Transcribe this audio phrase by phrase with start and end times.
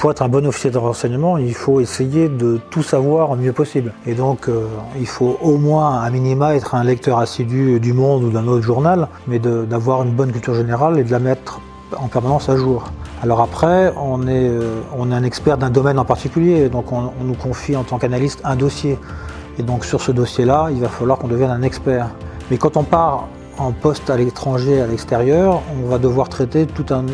[0.00, 3.52] pour être un bon officier de renseignement, il faut essayer de tout savoir au mieux
[3.52, 3.92] possible.
[4.06, 4.64] Et donc, euh,
[4.98, 8.62] il faut au moins, à minima, être un lecteur assidu du Monde ou d'un autre
[8.62, 11.60] journal, mais d'avoir une bonne culture générale et de la mettre
[11.98, 12.84] en permanence à jour.
[13.22, 17.12] Alors après, on est, euh, on est un expert d'un domaine en particulier, donc on,
[17.20, 18.98] on nous confie en tant qu'analyste un dossier.
[19.58, 22.08] Et donc sur ce dossier-là, il va falloir qu'on devienne un expert.
[22.50, 23.28] Mais quand on part
[23.58, 27.04] en poste à l'étranger, à l'extérieur, on va devoir traiter tout un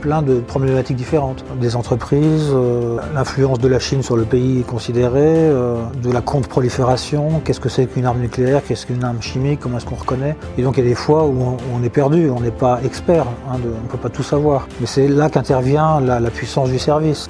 [0.00, 1.44] plein de problématiques différentes.
[1.60, 6.20] Des entreprises, euh, l'influence de la Chine sur le pays est considérée, euh, de la
[6.20, 10.36] contre-prolifération, qu'est-ce que c'est qu'une arme nucléaire, qu'est-ce qu'une arme chimique, comment est-ce qu'on reconnaît?
[10.58, 13.26] Et donc il y a des fois où on, est perdu, on n'est pas expert,
[13.48, 14.68] hein, on ne peut pas tout savoir.
[14.80, 17.28] Mais c'est là qu'intervient la, la puissance du service.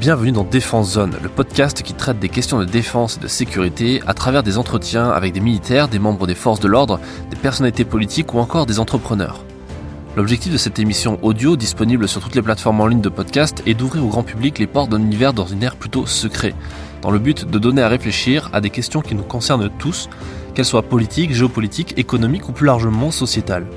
[0.00, 4.00] Bienvenue dans Défense Zone, le podcast qui traite des questions de défense et de sécurité
[4.06, 7.84] à travers des entretiens avec des militaires, des membres des forces de l'ordre, des personnalités
[7.84, 9.42] politiques ou encore des entrepreneurs.
[10.18, 13.74] L'objectif de cette émission audio, disponible sur toutes les plateformes en ligne de podcast, est
[13.74, 16.54] d'ouvrir au grand public les portes d'un univers dans une ère plutôt secret,
[17.02, 20.10] dans le but de donner à réfléchir à des questions qui nous concernent tous,
[20.56, 23.68] qu'elles soient politiques, géopolitiques, économiques ou plus largement sociétales.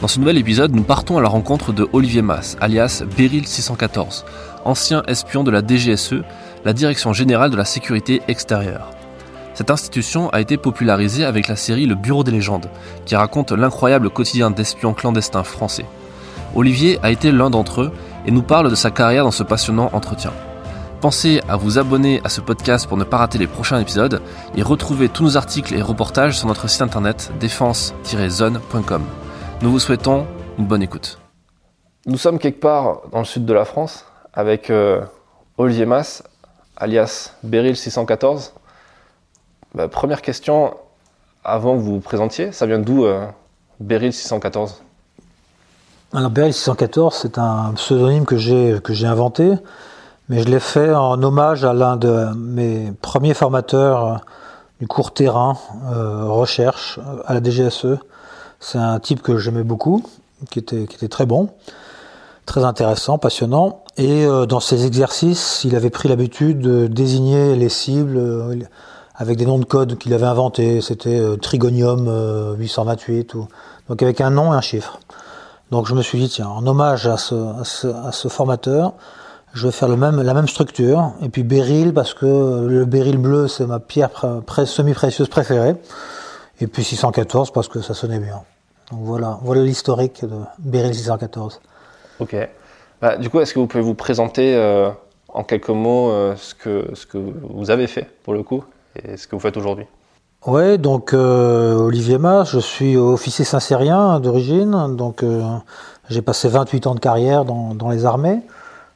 [0.00, 4.24] Dans ce nouvel épisode, nous partons à la rencontre de Olivier Mass, alias Beryl 614,
[4.64, 6.22] ancien espion de la DGSE,
[6.64, 8.97] la Direction Générale de la Sécurité Extérieure.
[9.58, 12.70] Cette institution a été popularisée avec la série Le Bureau des légendes,
[13.06, 15.84] qui raconte l'incroyable quotidien d'espions clandestins français.
[16.54, 17.92] Olivier a été l'un d'entre eux
[18.24, 20.32] et nous parle de sa carrière dans ce passionnant entretien.
[21.00, 24.22] Pensez à vous abonner à ce podcast pour ne pas rater les prochains épisodes
[24.54, 29.02] et retrouver tous nos articles et reportages sur notre site internet défense-zone.com.
[29.62, 31.18] Nous vous souhaitons une bonne écoute.
[32.06, 35.00] Nous sommes quelque part dans le sud de la France avec euh,
[35.56, 36.22] Olivier Mass,
[36.76, 38.52] alias Beryl 614.
[39.74, 40.74] Bah, première question,
[41.44, 43.26] avant que vous vous présentiez, ça vient d'où euh,
[43.80, 44.82] Beryl 614
[46.14, 49.52] Alors Beryl 614, c'est un pseudonyme que j'ai inventé,
[50.28, 54.20] mais je l'ai fait en hommage à l'un de mes premiers formateurs
[54.80, 55.58] du cours terrain
[55.92, 57.98] euh, recherche à la DGSE.
[58.60, 60.04] C'est un type que j'aimais beaucoup,
[60.50, 61.50] qui était très bon,
[62.46, 63.84] très intéressant, passionnant.
[63.96, 68.16] Et euh, dans ses exercices, il avait pris l'habitude de désigner les cibles.
[68.16, 68.56] Euh,
[69.18, 70.80] avec des noms de code qu'il avait inventés.
[70.80, 73.40] C'était euh, Trigonium 828, euh,
[73.88, 75.00] donc avec un nom et un chiffre.
[75.70, 78.94] Donc je me suis dit, tiens, en hommage à ce, formateur,
[79.52, 81.12] je vais faire la même structure.
[81.20, 84.10] Et puis Beryl, parce que le Beryl bleu, c'est ma pierre
[84.64, 85.74] semi-précieuse préférée.
[86.60, 88.40] Et puis 614, parce que ça sonnait bien.
[88.90, 91.60] Donc voilà, voilà l'historique de Beryl 614.
[92.20, 92.34] Ok.
[93.02, 94.90] Bah, du coup, est-ce que vous pouvez vous présenter euh,
[95.28, 96.10] en quelques mots
[96.58, 98.64] que, ce que vous avez fait, pour le coup?
[99.04, 99.86] Et ce que vous faites aujourd'hui
[100.46, 105.42] Ouais, donc euh, Olivier Mas, je suis officier saint d'origine, donc euh,
[106.08, 108.40] j'ai passé 28 ans de carrière dans, les armées.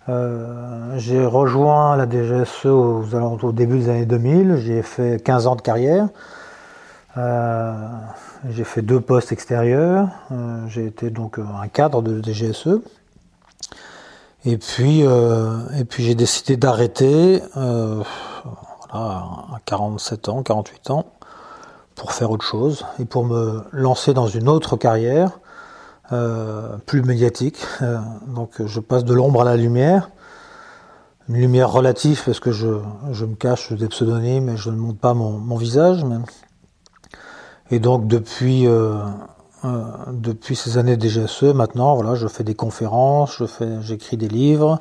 [0.09, 5.63] Euh, j'ai rejoint la DGSE au début des années 2000, j'ai fait 15 ans de
[5.63, 6.09] carrière.
[8.49, 10.09] j'ai fait deux postes extérieurs,
[10.69, 12.81] j'ai été donc un cadre de DGSE.
[14.45, 17.43] Et puis, et puis j'ai décidé d'arrêter
[18.93, 21.07] à 47 ans, 48 ans,
[21.95, 25.39] pour faire autre chose et pour me lancer dans une autre carrière
[26.13, 27.59] euh, plus médiatique.
[27.81, 30.11] Euh, donc je passe de l'ombre à la lumière,
[31.29, 35.15] une lumière relative parce que je, me cache des pseudonymes et je ne montre pas
[35.15, 36.05] mon, visage.
[37.71, 38.99] Et donc depuis euh,
[40.09, 43.43] depuis ces années de DGSE, maintenant je fais des conférences,
[43.81, 44.81] j'écris des livres.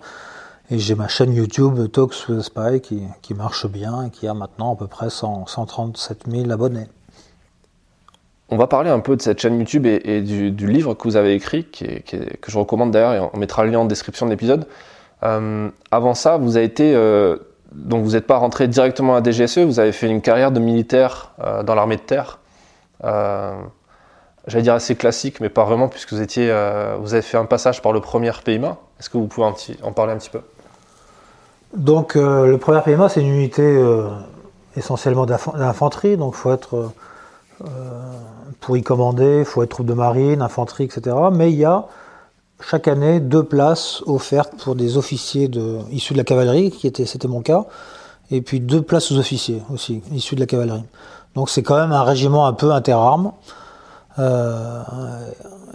[0.73, 4.33] Et j'ai ma chaîne YouTube Talks with Spy qui, qui, marche bien et qui a
[4.33, 6.87] maintenant à peu près 137 000 abonnés.
[8.47, 11.33] On va parler un peu de cette chaîne YouTube et, du, livre que vous avez
[11.33, 11.97] écrit, que
[12.47, 14.65] je recommande d'ailleurs, et on mettra le lien en description de l'épisode.
[15.23, 17.35] Euh, avant ça, vous avez été, euh,
[17.73, 21.33] donc vous n'êtes pas rentré directement à DGSE, vous avez fait une carrière de militaire
[21.43, 22.39] euh, dans l'armée de terre.
[24.47, 26.47] J'allais dire assez classique, mais pas vraiment, puisque vous étiez,
[26.99, 28.77] vous avez fait un passage par le premier PIMA.
[28.99, 29.47] Est-ce que vous pouvez
[29.83, 30.41] en parler un petit peu?
[31.75, 34.09] Donc euh, le premier PMA, c'est une unité euh,
[34.75, 36.91] essentiellement d'infanterie, donc faut être
[37.63, 37.67] euh,
[38.59, 41.15] pour y commander, il faut être troupe de marine, infanterie, etc.
[41.31, 41.85] Mais il y a
[42.59, 47.05] chaque année deux places offertes pour des officiers de, issus de la cavalerie, qui était,
[47.05, 47.65] c'était mon cas,
[48.29, 50.83] et puis deux places aux officiers aussi, issus de la cavalerie.
[51.35, 53.31] Donc c'est quand même un régiment un peu interarmes.
[54.19, 54.83] Euh,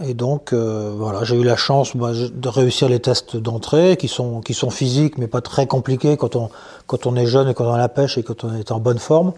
[0.05, 4.09] et donc euh, voilà, j'ai eu la chance bah, de réussir les tests d'entrée qui
[4.09, 6.50] sont qui sont physiques mais pas très compliqués quand on
[6.87, 8.79] quand on est jeune et quand on a la pêche et quand on est en
[8.79, 9.33] bonne forme.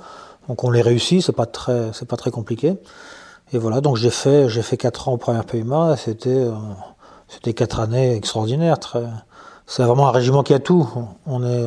[0.49, 2.77] Donc on les réussit, c'est pas très c'est pas très compliqué.
[3.53, 6.53] Et voilà, donc j'ai fait j'ai fait quatre ans au premier PMA, c'était euh,
[7.29, 9.05] c'était quatre années extraordinaires, très
[9.69, 10.89] c'est vraiment un régiment qui a tout.
[11.27, 11.67] On est,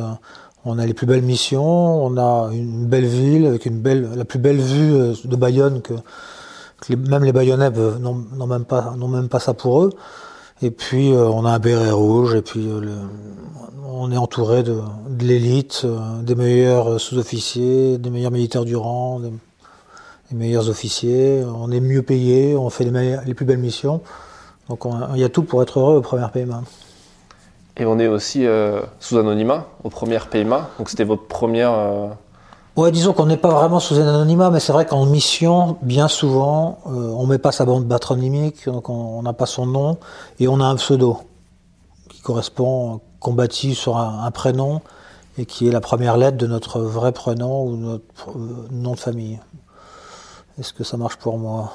[0.64, 4.24] on a les plus belles missions, on a une belle ville avec une belle, la
[4.24, 5.94] plus belle vue euh, de Bayonne que,
[6.90, 8.64] même les Bayonnais n'ont même
[9.28, 9.90] pas, ça pour eux.
[10.62, 12.80] Et puis euh, on a un béret rouge et puis euh,
[13.84, 14.80] on est entouré de,
[15.20, 15.86] l'élite,
[16.22, 19.32] des meilleurs sous-officiers, des meilleurs militaires du rang, des,
[20.30, 21.42] meilleurs officiers.
[21.44, 24.00] On est mieux payé, on fait les, les plus belles missions.
[24.68, 24.84] Donc
[25.14, 26.62] il y a tout pour être heureux au premier PMA.
[27.76, 30.70] Et on est aussi euh, sous anonymat au premier PMA.
[30.78, 31.72] Donc c'était votre première.
[32.76, 32.80] Euh...
[32.80, 36.08] Ouais, disons qu'on n'est pas vraiment sous un anonymat, mais c'est vrai qu'en mission, bien
[36.08, 39.98] souvent, euh, on met pas sa bande patronymique, donc on n'a pas son nom,
[40.40, 41.18] et on a un pseudo
[42.08, 44.80] qui correspond, qu'on bâtit sur un, prénom,
[45.38, 48.98] et qui est la première lettre de notre vrai prénom ou notre euh, nom de
[48.98, 49.38] famille.
[50.58, 51.72] Est-ce que ça marche pour moi?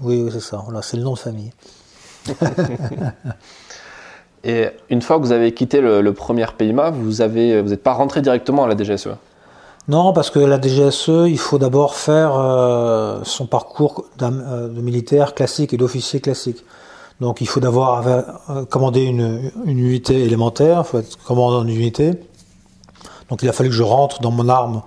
[0.00, 0.62] Oui, oui c'est ça.
[0.64, 1.52] Voilà, c'est le nom de famille.
[4.44, 7.94] Et une fois que vous avez quitté le, premier PIMA, vous avez, vous n'êtes pas
[7.94, 9.08] rentré directement à la DGSE
[9.86, 15.34] Non, parce que la DGSE, il faut d'abord faire euh, son parcours euh, de militaire
[15.34, 16.64] classique et d'officier classique.
[17.20, 22.12] Donc il faut d'abord euh, commander une, unité élémentaire, il faut être commandant d'une unité.
[23.28, 24.82] Donc il a fallu que je rentre dans mon arme,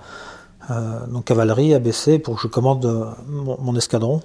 [1.10, 4.22] donc cavalerie, ABC, pour que je commande mon, escadron.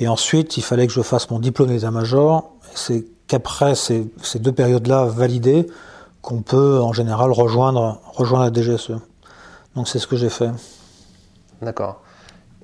[0.00, 2.50] Et ensuite, il fallait que je fasse mon diplôme d'état-major.
[2.74, 5.66] C'est qu'après ces, deux périodes-là validées,
[6.20, 8.96] qu'on peut en général rejoindre, rejoindre la DGSE.
[9.78, 10.50] Donc c'est ce que j'ai fait.
[11.62, 12.00] D'accord.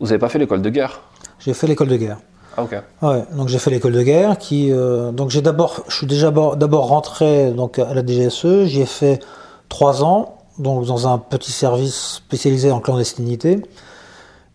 [0.01, 1.01] Vous n'avez pas fait l'école de guerre?
[1.39, 2.19] J'ai fait l'école de guerre.
[2.57, 2.75] Ah ok.
[3.03, 6.33] Ouais, donc j'ai fait l'école de guerre qui, euh, donc j'ai d'abord, je suis déjà
[6.33, 8.65] d'abord rentré donc à la DGSE.
[8.65, 9.21] J'y ai fait
[9.69, 13.63] trois ans, donc dans un petit service spécialisé en clandestinité.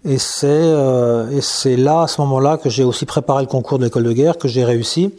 [0.04, 1.42] Et c'est euh,
[1.78, 4.50] là à ce moment-là que j'ai aussi préparé le concours de l'école de guerre que
[4.50, 5.14] j'ai réussi.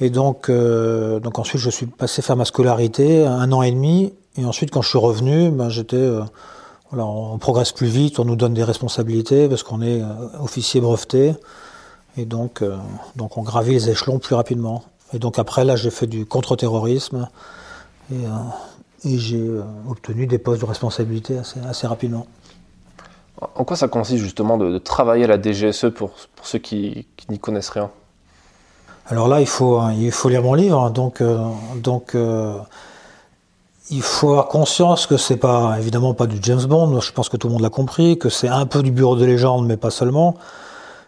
[0.00, 4.14] Et donc, euh, donc ensuite, je suis passé faire ma scolarité, un an et demi.
[4.38, 6.22] Et ensuite, quand je suis revenu, ben, j'étais, euh,
[6.90, 10.06] voilà, on progresse plus vite, on nous donne des responsabilités parce qu'on est euh,
[10.40, 11.34] officier breveté.
[12.16, 12.76] Et donc, euh,
[13.16, 14.84] donc, on gravit les échelons plus rapidement.
[15.12, 17.28] Et donc après, là, j'ai fait du contre-terrorisme
[18.10, 18.24] et,
[19.04, 19.48] et j'ai
[19.88, 22.26] obtenu des postes de responsabilité assez, assez rapidement.
[23.54, 27.06] En quoi ça consiste justement de, de travailler à la DGSE pour, pour ceux qui,
[27.16, 27.90] qui n'y connaissent rien?
[29.08, 31.38] Alors là, il faut, il faut lire mon livre, donc, euh,
[31.76, 32.58] donc euh,
[33.90, 37.00] il faut avoir conscience que c'est pas évidemment pas du James Bond.
[37.00, 39.24] Je pense que tout le monde l'a compris, que c'est un peu du bureau de
[39.24, 40.34] légende, mais pas seulement.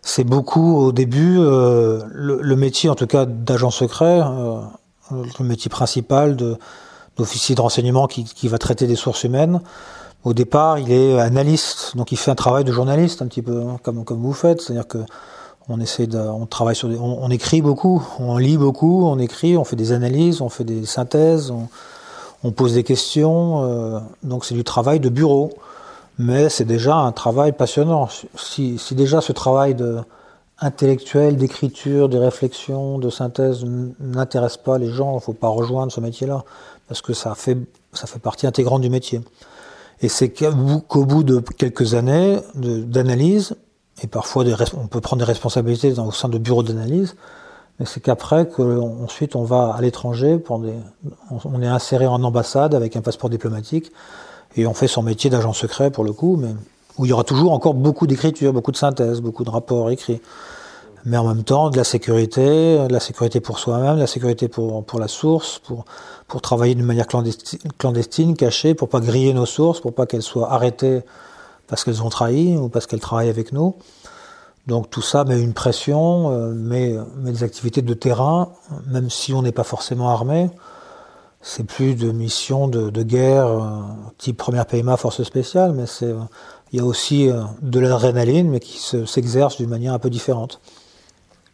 [0.02, 4.22] C'est beaucoup au début euh, le, métier, en tout cas d'agent secret,
[5.10, 6.56] le métier principal de
[7.16, 9.60] d'officier de renseignement qui, qui va traiter des sources humaines.
[10.22, 13.60] Au départ, il est analyste, donc il fait un travail de journaliste un petit peu
[13.60, 14.98] hein, comme comme vous faites, c'est-à-dire que
[15.68, 19.56] on essaie de, on travaille sur, des, on, écrit beaucoup, on lit beaucoup, on écrit,
[19.56, 21.68] on fait des analyses, on fait des synthèses, on,
[22.52, 23.64] pose des questions.
[23.64, 25.50] Euh, donc c'est du travail de bureau,
[26.18, 28.08] mais c'est déjà un travail passionnant.
[28.36, 29.76] Si, déjà ce travail
[30.60, 33.64] intellectuel, d'écriture, de réflexion, de synthèse
[34.00, 36.44] n'intéresse pas les gens, il ne faut pas rejoindre ce métier-là
[36.88, 37.58] parce que ça fait
[38.22, 39.20] partie intégrante du métier.
[40.00, 43.56] Et c'est qu'au bout de quelques années d'analyse,
[44.02, 44.44] et parfois
[44.76, 47.16] on peut prendre des responsabilités au sein de bureaux d'analyse,
[47.78, 52.96] mais c'est qu'après que ensuite on va à l'étranger, on, est inséré en ambassade avec
[52.96, 53.92] un passeport diplomatique
[54.56, 56.54] et on fait son métier d'agent secret pour le coup, mais
[56.98, 60.20] où il y aura toujours encore beaucoup d'écriture, beaucoup de synthèse, beaucoup de rapports écrits,
[61.04, 62.42] mais en même temps de la sécurité,
[62.88, 65.84] de la sécurité pour soi-même, de la sécurité pour la source, pour
[66.28, 70.22] pour travailler d'une manière clandestine, clandestine, cachée, pour pas griller nos sources, pour pas qu'elles
[70.22, 71.00] soient arrêtées
[71.66, 73.74] parce qu'elles ont trahi ou parce qu'elles travaillent avec nous.
[74.68, 76.94] Donc tout ça met une pression, euh, met,
[77.24, 78.52] des activités de terrain,
[78.86, 80.50] même si on n'est pas forcément armé.
[81.40, 83.62] C'est plus de missions de, guerre euh,
[84.18, 86.14] type première PMA, force spéciale, mais c'est
[86.70, 90.60] il y a aussi euh, de l'adrénaline, mais qui s'exerce d'une manière un peu différente.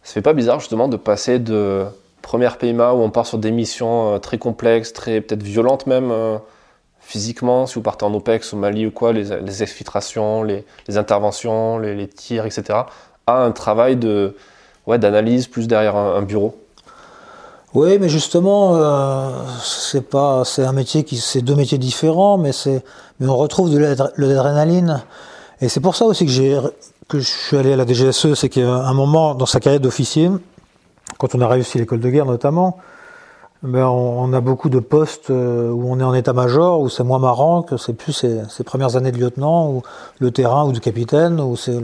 [0.03, 1.85] Ça fait pas bizarre justement de passer de
[2.21, 6.13] première PMA où on part sur des missions très complexes, très peut-être violentes même,
[7.07, 10.65] physiquement, si vous partez en OPEX au Mali ou quoi, les, exfiltrations, les,
[10.97, 12.81] interventions, les, tirs, etc.,
[13.27, 14.37] à un travail de,
[14.87, 16.57] ouais, d'analyse plus derrière un, bureau
[17.75, 19.31] Oui, mais justement, euh,
[19.63, 22.83] c'est pas, c'est un métier qui, c'est deux métiers différents, mais c'est,
[23.21, 25.03] mais on retrouve de l'adrénaline.
[25.61, 26.59] Et c'est pour ça aussi que j'ai,
[27.09, 30.31] que je suis allé à la DGSE, c'est qu'à un moment dans sa carrière d'officier,
[31.19, 32.79] quand on a réussi l'école de guerre notamment,
[33.65, 37.19] ben on, a beaucoup de postes euh, où on est en état-major, où c'est moins
[37.19, 39.83] marrant que c'est plus ces, premières années de lieutenant, ou
[40.19, 41.81] le terrain ou de capitaine, où c'est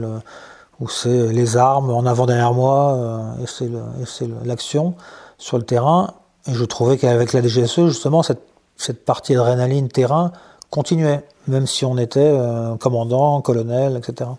[1.09, 4.93] les armes en avant derrière moi, euh, et c'est l'action
[5.39, 6.13] sur le terrain.
[6.47, 8.43] Et je trouvais qu'avec la DGSE, justement, cette,
[8.77, 10.31] cette partie adrénaline terrain
[10.69, 14.29] continuait, même si on était euh, commandant, colonel, etc.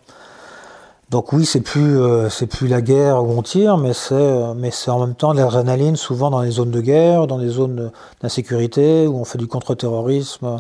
[1.12, 4.70] Donc oui, c'est plus euh, plus la guerre où on tire, mais c'est euh, mais
[4.70, 7.92] c'est en même temps l'adrénaline, souvent dans les zones de guerre, dans des zones
[8.22, 10.56] d'insécurité où on fait du contre-terrorisme,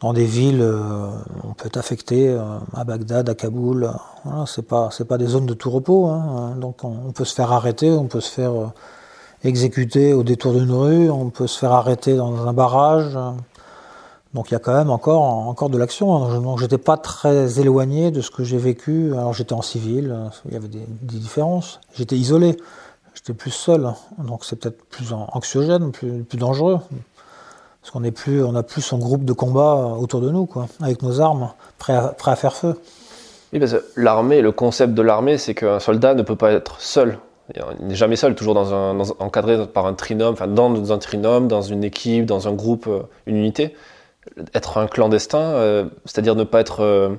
[0.00, 0.66] dans des villes,
[1.44, 2.34] on peut être affecté
[2.74, 3.90] à Bagdad, à Kaboul.
[4.24, 6.06] Voilà, c'est pas pas des zones de tout repos.
[6.06, 8.72] Hein, donc on, peut se faire arrêter, on peut se faire
[9.44, 13.18] exécuté au détour d'une rue, on peut se faire arrêter dans un barrage.
[14.36, 16.40] Donc il y a quand même encore, encore de l'action.
[16.42, 19.12] Donc j'étais pas très éloigné de ce que j'ai vécu.
[19.14, 20.14] Alors j'étais en civil,
[20.44, 21.80] il y avait des, différences.
[21.94, 22.58] J'étais isolé,
[23.14, 23.94] j'étais plus seul.
[24.18, 26.80] Donc c'est peut-être plus anxiogène, plus, plus dangereux.
[27.80, 31.02] Parce qu'on plus, on a plus son groupe de combat autour de nous, quoi, avec
[31.02, 32.78] nos armes, prêts à, à faire feu.
[33.54, 36.78] Oui, parce que l'armée, le concept de l'armée, c'est qu'un soldat ne peut pas être
[36.78, 37.18] seul.
[37.54, 38.58] Il n'est jamais seul, toujours
[39.18, 43.02] encadré par un trinôme, enfin dans un trinôme, dans une équipe, dans un groupe, euh,
[43.26, 43.72] une unité.
[44.54, 46.82] Être un clandestin, euh, c'est-à-dire ne pas être.
[46.82, 47.16] Euh,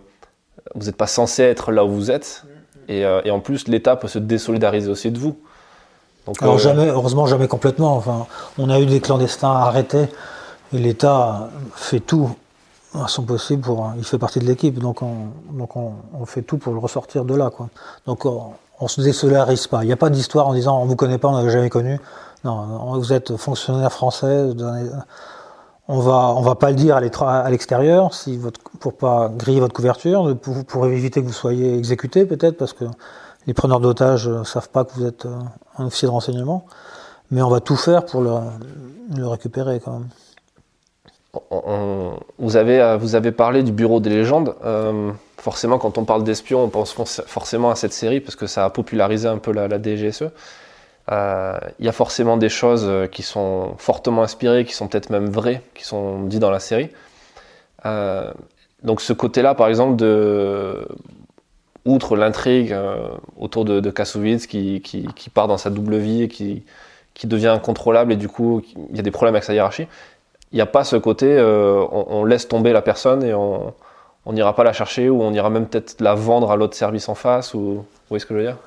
[0.76, 2.44] vous n'êtes pas censé être là où vous êtes.
[2.90, 5.38] Et, et en plus, l'État peut se désolidariser aussi de vous.
[6.26, 7.98] Donc, Alors, jamais, heureusement, jamais complètement.
[7.98, 10.08] Enfin, on a eu des clandestins arrêtés
[10.74, 12.30] et l'État fait tout
[12.94, 13.92] à son possible pour.
[13.98, 17.26] Il fait partie de l'équipe, donc, on, donc on, on, fait tout pour le ressortir
[17.26, 17.50] de là.
[17.50, 17.70] Quoi.
[18.06, 19.84] Donc, on, on se désolidarise pas.
[19.84, 22.00] Il n'y a pas d'histoire en disant on vous connaît pas, on n'avait jamais connu.
[22.44, 24.50] Non, vous êtes fonctionnaire français.
[25.90, 30.36] On va, va pas le dire à l'extérieur, si votre, pour pas griller votre couverture,
[30.38, 32.84] pour, éviter que vous soyez exécuté peut-être, parce que
[33.48, 35.40] les preneurs d'otages ne savent pas que vous êtes euh,
[35.78, 36.66] un officier de renseignement.
[37.32, 38.32] Mais on va tout faire pour le,
[39.26, 40.10] récupérer quand même.
[42.38, 44.56] vous, avez, euh, vous avez parlé du bureau des légendes.
[44.66, 46.94] Euh, forcément, quand on parle d'espion, on pense
[47.26, 50.26] forcément à cette série parce que ça a popularisé un peu la, DGSE.
[51.12, 55.10] Euh, il y a forcément des choses euh, qui sont fortement inspirées, qui sont peut-être
[55.10, 56.90] même vraies, qui sont dites dans la série.
[57.86, 58.32] Euh,
[58.84, 60.86] donc ce côté-là, par exemple, de,
[61.86, 62.76] outre l'intrigue
[63.38, 66.64] autour de, de qui, part dans sa double vie et qui,
[67.24, 69.88] devient incontrôlable et du coup il y a des problèmes avec sa hiérarchie,
[70.52, 73.74] il n'y a pas ce côté on, laisse tomber la personne et on,
[74.26, 77.10] on n'ira pas la chercher ou on ira même peut-être la vendre à l'autre service
[77.10, 78.58] en face ou vous voyez ce que je veux dire?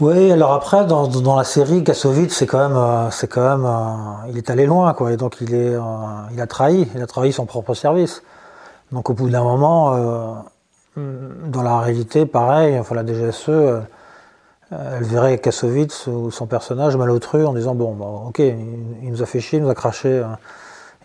[0.00, 3.64] Oui, alors après dans, dans la série Kassovitz c'est quand même euh, c'est quand même
[3.64, 5.80] euh, il est allé loin quoi et donc il est euh,
[6.32, 8.24] il a trahi il a trahi son propre service
[8.90, 10.44] donc au bout d'un moment
[10.96, 13.50] dans la réalité pareil enfin la DGSE
[14.70, 19.26] elle verrait Kassovitz ou son personnage malotru en disant bon bah, ok il, nous a
[19.26, 20.24] fait chier il nous a craché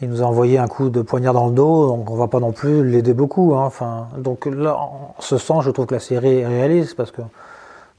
[0.02, 2.40] il nous a envoyé un coup de poignard dans le dos, donc on va pas
[2.40, 3.54] non plus l'aider beaucoup.
[3.56, 3.66] Hein.
[3.66, 7.22] Enfin, donc là, en ce sens, je trouve que la série est réaliste parce que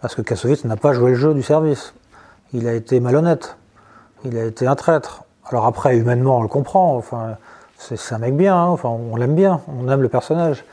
[0.01, 1.95] parce que Kassovitz n'a pas joué le jeu du service.
[2.53, 3.57] Il a été malhonnête.
[4.25, 5.25] Il a été un traître.
[5.47, 6.97] Alors après, humainement, on le comprend.
[6.97, 7.37] Enfin,
[7.79, 8.57] c'est un mec bien.
[8.57, 8.67] Hein.
[8.67, 9.61] Enfin, on l'aime bien.
[9.69, 10.65] On aime le personnage.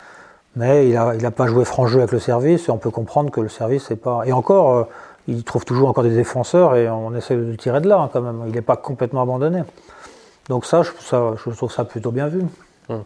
[0.55, 2.89] Mais il a, il a pas joué franc jeu avec le service et on peut
[2.89, 4.23] comprendre que le service n'est pas.
[4.25, 4.83] Et encore, euh,
[5.27, 8.09] il trouve toujours encore des défenseurs et on essaie de le tirer de là hein,
[8.11, 8.43] quand même.
[8.47, 9.63] Il n'est pas complètement abandonné.
[10.49, 12.41] Donc ça je, trouve ça plutôt bien vu.
[12.89, 13.03] Hum.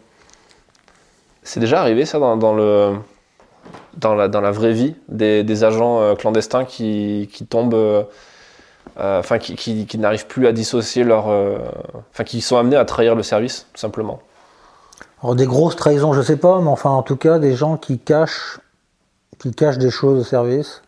[1.43, 2.93] C'est déjà arrivé ça dans, le,
[3.97, 8.03] dans, la, vraie vie des, agents euh, clandestins qui, tombent, euh,
[8.99, 11.27] euh, enfin qui, n'arrivent plus à dissocier leur,
[12.11, 14.19] enfin qui sont amenés à trahir le service tout simplement.
[15.23, 17.99] Alors des grosses trahisons, je sais pas, mais enfin en tout cas des gens qui
[17.99, 18.59] cachent,
[19.39, 20.81] qui cachent des choses au service.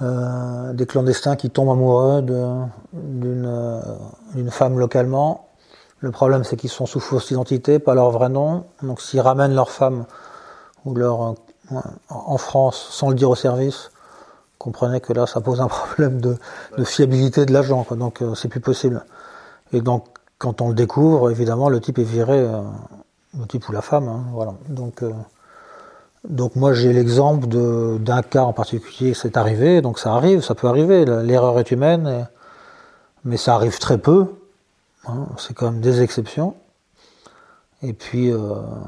[0.00, 2.22] des clandestins qui tombent amoureux
[2.92, 5.48] d'une femme localement
[6.04, 8.64] le problème, c'est qu'ils sont sous fausse identité, pas leur vrai nom.
[8.82, 10.04] Donc, s'ils ramènent leur femme
[10.84, 11.34] ou leur
[12.08, 13.90] en France sans le dire au service,
[14.58, 16.36] comprenez que là, ça pose un problème de,
[16.84, 17.86] fiabilité de l'agent.
[17.92, 19.04] Donc, euh, c'est plus possible.
[19.72, 20.06] Et donc,
[20.38, 22.60] quand on le découvre, évidemment, le type est viré, euh,
[23.38, 24.08] le type ou la femme.
[24.08, 24.54] Hein, voilà.
[24.68, 25.02] Donc,
[26.28, 27.46] donc moi, j'ai l'exemple
[27.98, 29.82] d'un cas en particulier, c'est arrivé.
[29.82, 31.04] Donc, ça arrive, ça peut arriver.
[31.04, 32.28] L'erreur est humaine,
[33.24, 34.26] mais ça arrive très peu.
[35.06, 36.54] Hein, c'est quand même des exceptions.
[37.86, 38.38] Et puis, euh,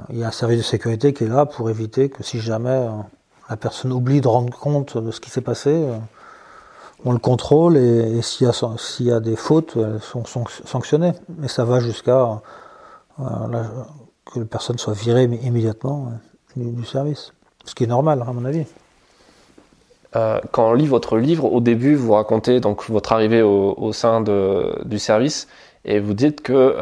[0.09, 2.71] il y a un service de sécurité qui est là pour éviter que si jamais
[2.71, 2.91] euh,
[3.51, 5.99] la personne oublie de rendre compte de ce qui s'est passé, euh,
[7.05, 10.25] on le contrôle et, s'il y, y, a des fautes, elles sont,
[10.65, 11.13] sanctionnées.
[11.39, 12.41] Mais ça va jusqu'à
[13.19, 16.13] que la personne soit virée immédiatement
[16.57, 17.33] du, service.
[17.67, 18.65] Ce qui est normal, à mon avis.
[20.13, 24.99] quand on lit votre livre, au début, vous racontez donc votre arrivée au, sein du
[24.99, 25.49] service
[25.85, 26.75] et vous dites que,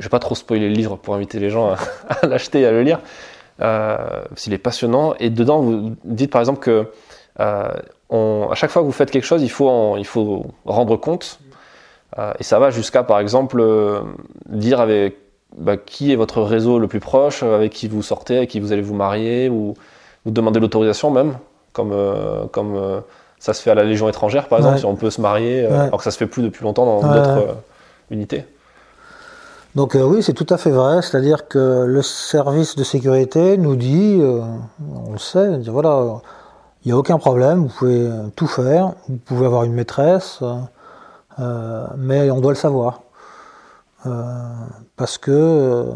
[0.00, 1.74] je vais pas trop spoiler le livre pour inviter les gens
[2.08, 2.98] à, l'acheter et à le lire,
[3.60, 3.96] euh,
[4.34, 6.86] s'il est passionnant, et dedans vous dites par exemple que
[7.38, 7.68] euh,
[8.50, 11.38] à chaque fois que vous faites quelque chose, il faut, il faut rendre compte.
[12.40, 13.64] Et ça va jusqu'à, par exemple,
[14.46, 15.16] dire avec
[15.56, 18.72] bah, qui est votre réseau le plus proche, avec qui vous sortez, avec qui vous
[18.72, 19.74] allez vous marier, ou
[20.24, 21.38] vous demander l'autorisation même,
[21.72, 21.94] comme,
[22.50, 23.02] comme
[23.38, 25.98] ça se fait à la Légion étrangère, par exemple, si on peut se marier, alors
[25.98, 27.58] que ça se fait plus depuis longtemps dans d'autres
[28.10, 28.44] unités.
[29.76, 31.02] Donc euh, oui, c'est tout à fait vrai.
[31.02, 34.42] C'est-à-dire que le service de sécurité nous dit, euh,
[35.06, 36.20] on le sait, dit, voilà,
[36.84, 40.40] il n'y a aucun problème, vous pouvez tout faire, vous pouvez avoir une maîtresse,
[41.38, 43.02] euh, mais on doit le savoir.
[44.96, 45.86] parce que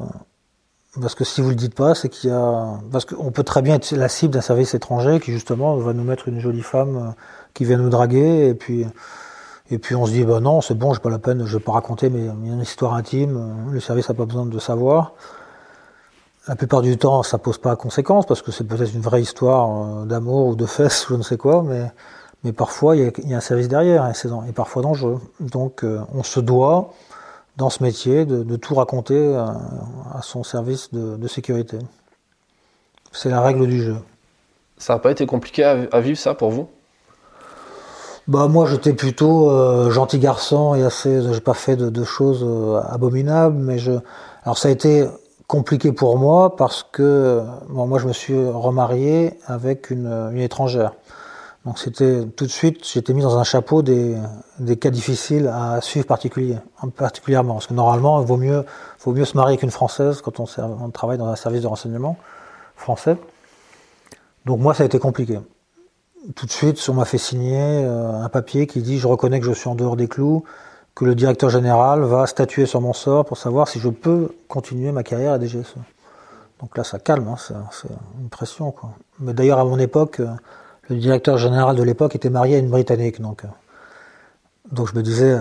[1.00, 3.62] parce que si vous le dites pas, c'est qu'il y a parce qu'on peut très
[3.62, 7.14] bien être la cible d'un service étranger qui justement va nous mettre une jolie femme
[7.54, 8.86] qui vient nous draguer et puis
[9.70, 11.64] et puis on se dit, bah non, c'est bon, j'ai pas la peine, je vais
[11.64, 15.12] pas raconter mais une histoire intime, le service n'a pas besoin de savoir.
[16.46, 19.22] La plupart du temps, ça pose pas de conséquences parce que c'est peut-être une vraie
[19.22, 21.90] histoire euh, d'amour ou de fesses ou je ne sais quoi, mais,
[22.42, 25.22] mais parfois il y, a, un service derrière et c'est parfois dangereux.
[25.40, 26.92] Donc euh, on se doit,
[27.56, 29.42] dans ce métier, de, tout raconter euh,
[30.12, 31.78] à, son service de, sécurité.
[33.12, 33.96] C'est la règle du jeu.
[34.76, 36.68] Ça n'a pas été compliqué à vivre ça pour vous?
[38.26, 42.80] Bah moi j'étais plutôt euh, gentil garçon et assez, j'ai pas fait de, choses euh,
[42.88, 43.92] abominables, mais je,
[44.44, 45.06] alors ça a été
[45.46, 50.94] compliqué pour moi parce que bon, moi je me suis remarié avec une, une étrangère.
[51.66, 54.16] Donc c'était tout de suite, j'étais mis dans un chapeau des,
[54.58, 56.56] des cas difficiles à suivre particulier,
[56.96, 58.64] particulièrement, parce que normalement il vaut mieux,
[59.02, 62.16] vaut mieux se marier qu'une française quand on, on travaille dans un service de renseignement
[62.76, 63.16] français.
[64.46, 65.40] Donc moi ça a été compliqué
[66.34, 69.46] tout de suite, on m'a fait signer euh, un papier qui dit je reconnais que
[69.46, 70.44] je suis en dehors des clous,
[70.94, 74.92] que le directeur général va statuer sur mon sort pour savoir si je peux continuer
[74.92, 75.74] ma carrière à DGSE.
[76.60, 77.88] Donc là, ça calme, hein, c'est
[78.20, 78.74] une pression.
[79.20, 80.28] Mais d'ailleurs, à mon époque, euh,
[80.88, 83.48] le directeur général de l'époque était marié à une Britannique, donc, euh,
[84.72, 85.38] donc je me disais,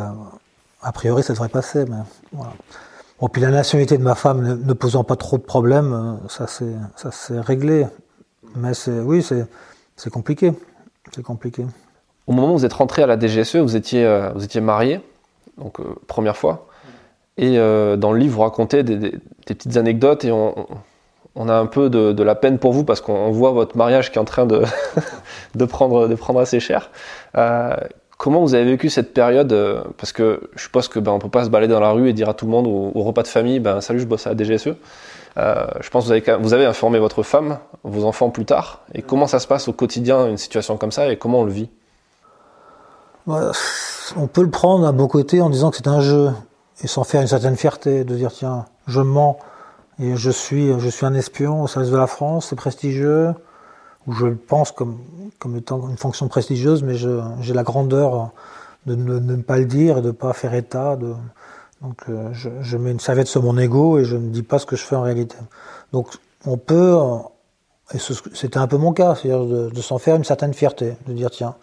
[0.82, 1.86] a priori, ça devrait passer.
[2.34, 7.40] Bon, puis la nationalité de ma femme ne, posant pas trop de problèmes, ça s'est
[7.40, 7.88] réglé.
[8.56, 8.72] Mais
[9.06, 9.26] oui,
[9.96, 10.54] c'est compliqué
[11.12, 11.66] c'est compliqué.
[12.28, 15.02] Au moment où vous êtes rentré à la DGSE, vous étiez, euh, vous étiez marié,
[15.58, 16.68] donc euh, première fois.
[17.38, 20.68] Et euh, dans le livre, vous racontez des, petites anecdotes et on,
[21.36, 24.18] on, a un peu de, la peine pour vous parce qu'on voit votre mariage qui
[24.18, 24.64] est en train de,
[25.56, 26.92] de, prendre, de prendre assez cher.
[28.18, 29.54] comment vous avez vécu cette période
[29.98, 32.14] Parce que je suppose que ben, on peut pas se balader dans la rue et
[32.14, 34.38] dire à tout le monde au, repas de famille, ben, salut, je bosse à la
[34.38, 34.76] DGSE.
[35.38, 38.82] Euh, je pense que vous avez, vous avez informé votre femme, vos enfants plus tard.
[38.94, 41.52] Et comment ça se passe au quotidien, une situation comme ça, et comment on le
[41.52, 41.70] vit?
[43.26, 46.32] On peut le prendre à beau côté en disant que c'est un jeu,
[46.84, 49.40] et sans faire une certaine fierté, de dire tiens, je mens,
[50.00, 53.34] et je suis, je suis un espion au service de la France, c'est prestigieux,
[54.06, 55.00] ou je le pense comme,
[55.40, 58.32] comme étant une fonction prestigieuse, mais j'ai la grandeur
[58.86, 61.14] de ne, pas le dire et de ne pas faire état de,
[61.84, 64.66] donc euh, je, mets une serviette sur mon ego et je ne dis pas ce
[64.66, 65.36] que je fais en réalité.
[65.92, 66.08] Donc
[66.46, 67.18] on peut, euh,
[67.94, 71.30] et c'était un peu mon cas, c'est-à-dire de, s'en faire une certaine fierté, de dire
[71.30, 71.56] tiens.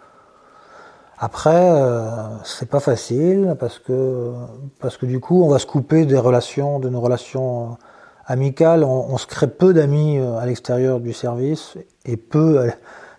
[1.18, 4.33] Après, euh, c'est pas facile parce que
[4.78, 7.78] parce que du coup, on va se couper des relations, de nos relations
[8.26, 8.85] amicales.
[8.85, 12.70] On, se crée peu d'amis à l'extérieur du service et peu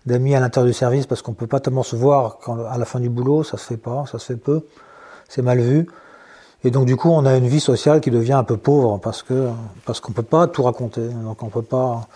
[0.06, 3.00] d'amis à l'intérieur du service parce qu'on peut pas tellement se voir à la fin
[3.00, 3.44] du boulot.
[3.44, 4.66] Ça se fait pas, ça se fait peu.
[5.28, 5.88] C'est mal vu.
[6.64, 9.24] Et donc du coup, on a une vie sociale qui devient un peu pauvre parce
[9.24, 9.50] que
[9.86, 11.08] parce qu'on peut pas tout raconter.
[11.08, 12.08] Donc on peut pas.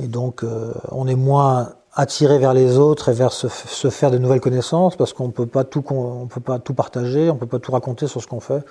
[0.00, 3.48] Et donc euh, on est moins attiré vers les autres et vers se,
[3.90, 7.36] faire de nouvelles connaissances parce qu'on peut pas tout on peut pas tout partager, on
[7.36, 8.64] peut pas tout raconter sur ce qu'on fait.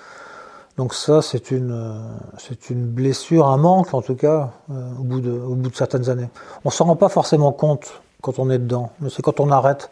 [0.76, 2.00] Donc ça, c'est une
[2.38, 5.76] c'est une blessure, un manque en tout cas euh, au bout de au bout de
[5.76, 6.30] certaines années.
[6.64, 9.90] On s'en rend pas forcément compte quand on est dedans, mais c'est quand on arrête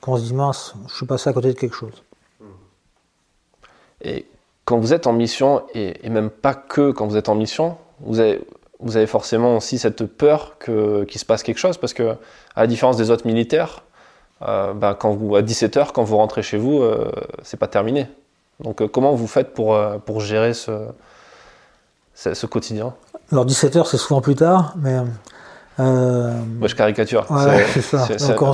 [0.00, 2.02] qu'on se dit mince, je suis passé à côté de quelque chose.
[4.04, 4.26] Et
[4.64, 8.20] quand vous êtes en mission, et, même pas que quand vous êtes en mission, vous
[8.20, 8.40] avez,
[8.80, 12.16] vous avez forcément aussi cette peur qu'il se passe quelque chose, parce que,
[12.54, 13.82] à la différence des autres militaires,
[14.42, 17.10] euh, ben, quand vous, à 17h, quand vous rentrez chez vous, euh,
[17.42, 18.08] c'est pas terminé.
[18.60, 20.72] Donc euh, comment vous faites pour, euh, pour gérer ce,
[22.14, 22.94] ce, quotidien?
[23.32, 24.98] Alors 17h, c'est souvent plus tard, mais...
[25.76, 27.26] Moi, je caricature.
[27.72, 28.06] c'est ça.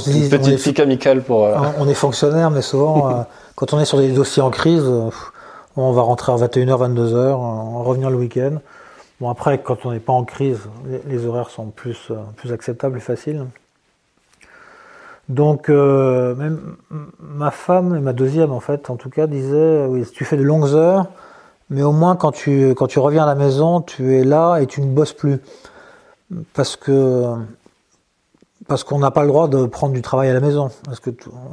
[0.07, 1.47] une petite pique amicale pour...
[1.79, 4.91] On est fonctionnaire, mais souvent, quand on est sur des dossiers en crise
[5.83, 8.59] on va rentrer à 21h, 22h, on revenir le week-end.
[9.21, 10.61] Bon, après, quand on n'est pas en crise,
[11.07, 13.45] les, horaires sont plus, euh, plus acceptables et faciles.
[15.29, 16.77] Donc, euh, même
[17.21, 20.43] ma femme et ma deuxième, en fait, en tout cas, disaient oui, tu fais de
[20.43, 21.07] longues heures,
[21.69, 24.66] mais au moins quand tu, quand tu reviens à la maison, tu es là et
[24.66, 25.38] tu ne bosses plus.
[26.55, 27.35] Parce que,
[28.71, 30.71] parce qu'on n'a pas le droit de prendre du travail à la maison.
[30.85, 31.11] Parce que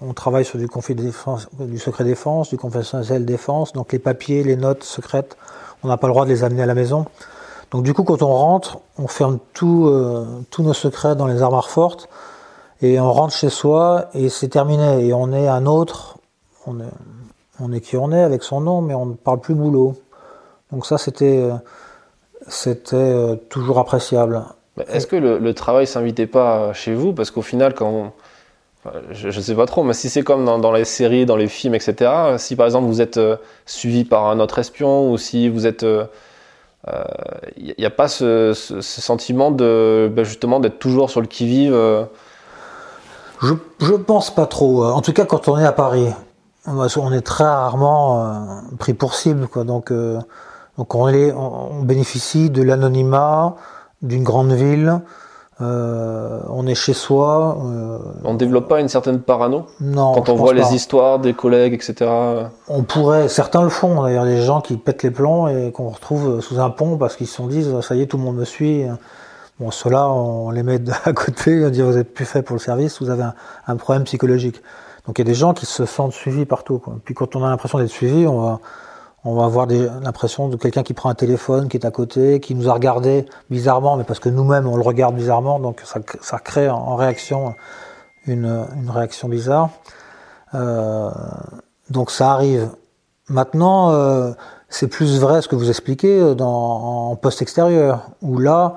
[0.08, 5.36] on travaille sur du, secret défense, du confidentiel défense, donc les papiers, les notes secrètes,
[5.82, 7.08] on n'a pas le droit de les amener à la maison.
[7.72, 11.72] Donc du coup, quand on rentre, on ferme euh, tous nos secrets dans les armoires
[11.72, 12.08] fortes
[12.84, 15.04] et on rentre chez soi et c'est terminé.
[15.08, 16.20] Et on est un autre,
[16.68, 16.80] on
[17.74, 19.96] est, qui on est avec son nom, mais on ne parle plus boulot.
[20.72, 21.50] Donc ça, c'était,
[22.64, 24.44] euh, euh, toujours appréciable.
[24.88, 27.14] Est-ce que le, le travail s'invitait pas chez vous?
[27.14, 28.14] Parce qu'au final, quand
[29.12, 31.76] je ne sais pas trop, mais si c'est comme dans, les séries, dans les films,
[31.76, 33.20] etc., si par exemple vous êtes
[33.66, 38.54] suivi par un autre espion ou si vous êtes il euh, n'y a pas ce,
[38.54, 42.06] sentiment de ben, justement d'être toujours sur le qui-vive euh?
[43.42, 44.84] Je, je pense pas trop.
[44.84, 46.08] En tout cas, quand on est à Paris,
[46.66, 48.36] on est très rarement euh,
[48.80, 49.64] pris pour cible, quoi.
[49.64, 49.94] Donc,
[50.78, 53.56] donc on, est, on bénéficie de l'anonymat
[54.02, 55.02] d'une grande ville.
[55.60, 57.58] Euh, on est chez soi.
[57.66, 60.14] Euh, on ne développe pas une certaine parano Non.
[60.14, 62.12] Quand on voit les histoires des collègues, etc.
[62.68, 66.42] On pourrait, certains le font d'ailleurs, des gens qui pètent les plombs et qu'on retrouve
[66.42, 68.46] sous un pont parce qu'ils se sont dit ça y est, tout le monde me
[68.46, 68.86] suit.
[69.60, 72.60] Bon, ceux-là, on les met à côté, on dit vous êtes plus fait pour le
[72.60, 73.26] service, vous avez
[73.66, 74.62] un, problème psychologique.
[75.08, 76.78] Donc il y a des gens qui se sentent suivis partout.
[76.78, 76.98] Quoi.
[77.04, 78.60] Puis quand on a l'impression d'être suivi, on va
[79.24, 82.56] on va avoir l'impression de quelqu'un qui prend un téléphone, qui est à côté, qui
[82.56, 86.70] nous a regardé bizarrement, mais parce que nous-mêmes on le regarde bizarrement, donc ça, crée
[86.70, 87.56] en réaction
[88.26, 89.70] une, réaction bizarre.
[90.54, 91.10] Euh,
[91.90, 92.70] donc ça arrive.
[93.30, 94.32] Maintenant, euh,
[94.70, 98.76] c'est plus vrai ce que vous expliquez dans, en poste extérieur, où là,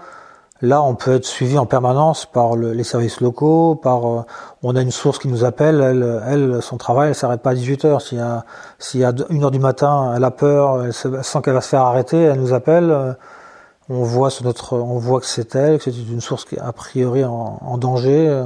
[0.62, 4.22] Là, on peut être suivi en permanence par les services locaux, par euh,
[4.62, 7.54] on a une source qui nous appelle, elle, elle son travail, elle s'arrête pas à
[7.54, 8.02] 18 heures.
[8.02, 8.44] S'il y a
[8.78, 11.68] s'il y a une heure du matin, elle a peur, elle, sent qu'elle va se
[11.68, 12.90] faire arrêter, elle nous appelle.
[12.90, 13.14] Euh,
[13.88, 16.60] on voit sur notre, on voit que c'est elle, que c'est une source qui est
[16.60, 18.28] a priori en, en, danger.
[18.28, 18.44] Euh,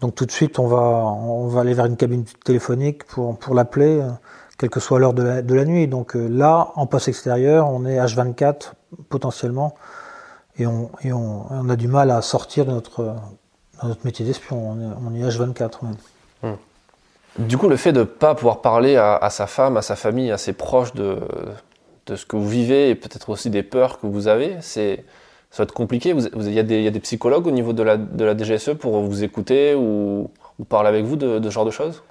[0.00, 3.54] donc tout de suite, on va on va aller vers une cabine téléphonique pour pour
[3.54, 4.02] l'appeler,
[4.58, 5.88] quelle que soit l'heure de la, de la nuit.
[5.88, 8.72] Donc là, en poste extérieur, on est H24
[9.08, 9.74] potentiellement
[10.58, 13.14] et, on, et on, on, a du mal à sortir de notre,
[13.82, 14.70] notre métier d'espion.
[14.70, 15.70] On est, on est H24.
[16.42, 16.52] Hmm.
[17.38, 19.96] Du coup, le fait de ne pas pouvoir parler à, à, sa femme, à sa
[19.96, 21.18] famille, à ses proches de,
[22.06, 25.04] de ce que vous vivez et peut-être aussi des peurs que vous avez, c'est
[25.50, 26.14] ça va être compliqué.
[26.36, 28.72] Il y, a des, y a des psychologues au niveau de la, de la DGSE
[28.78, 32.02] pour vous écouter ou, ou parler avec vous de, de ce genre de choses?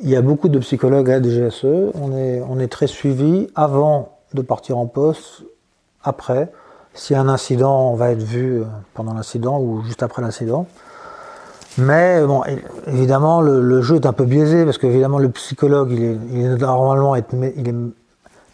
[0.00, 1.64] Il y a beaucoup de psychologues à la DGSE.
[1.94, 5.44] On est, on est très suivi avant de partir en poste,
[6.02, 6.52] après.
[7.10, 10.66] A un incident, on va être vu euh, pendant l'incident ou juste après l'incident.
[11.76, 12.42] Mais bon,
[12.86, 17.16] évidemment, le, jeu est un peu biaisé parce qu'évidemment, le psychologue, il est, normalement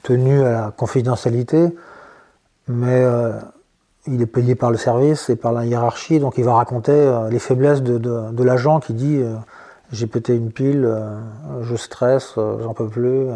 [0.03, 1.69] tenu à la confidentialité,
[2.67, 3.33] mais euh,
[4.07, 7.29] il est payé par le service et par la hiérarchie, donc il va raconter euh,
[7.29, 9.23] les faiblesses de l'agent qui dit
[9.93, 10.91] j'ai pété une pile,
[11.61, 13.27] je stresse, j'en peux plus.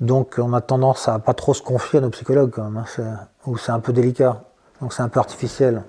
[0.00, 3.16] Donc on a tendance à pas trop se confier à nos psychologues quand même, hein,
[3.46, 4.42] où c'est un peu délicat,
[4.80, 5.82] donc c'est un peu artificiel.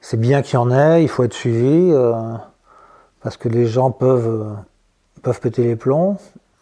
[0.00, 2.14] C'est bien qu'il y en ait, il faut être suivi, euh,
[3.22, 4.54] parce que les gens peuvent, euh,
[5.22, 6.16] peuvent péter les plombs,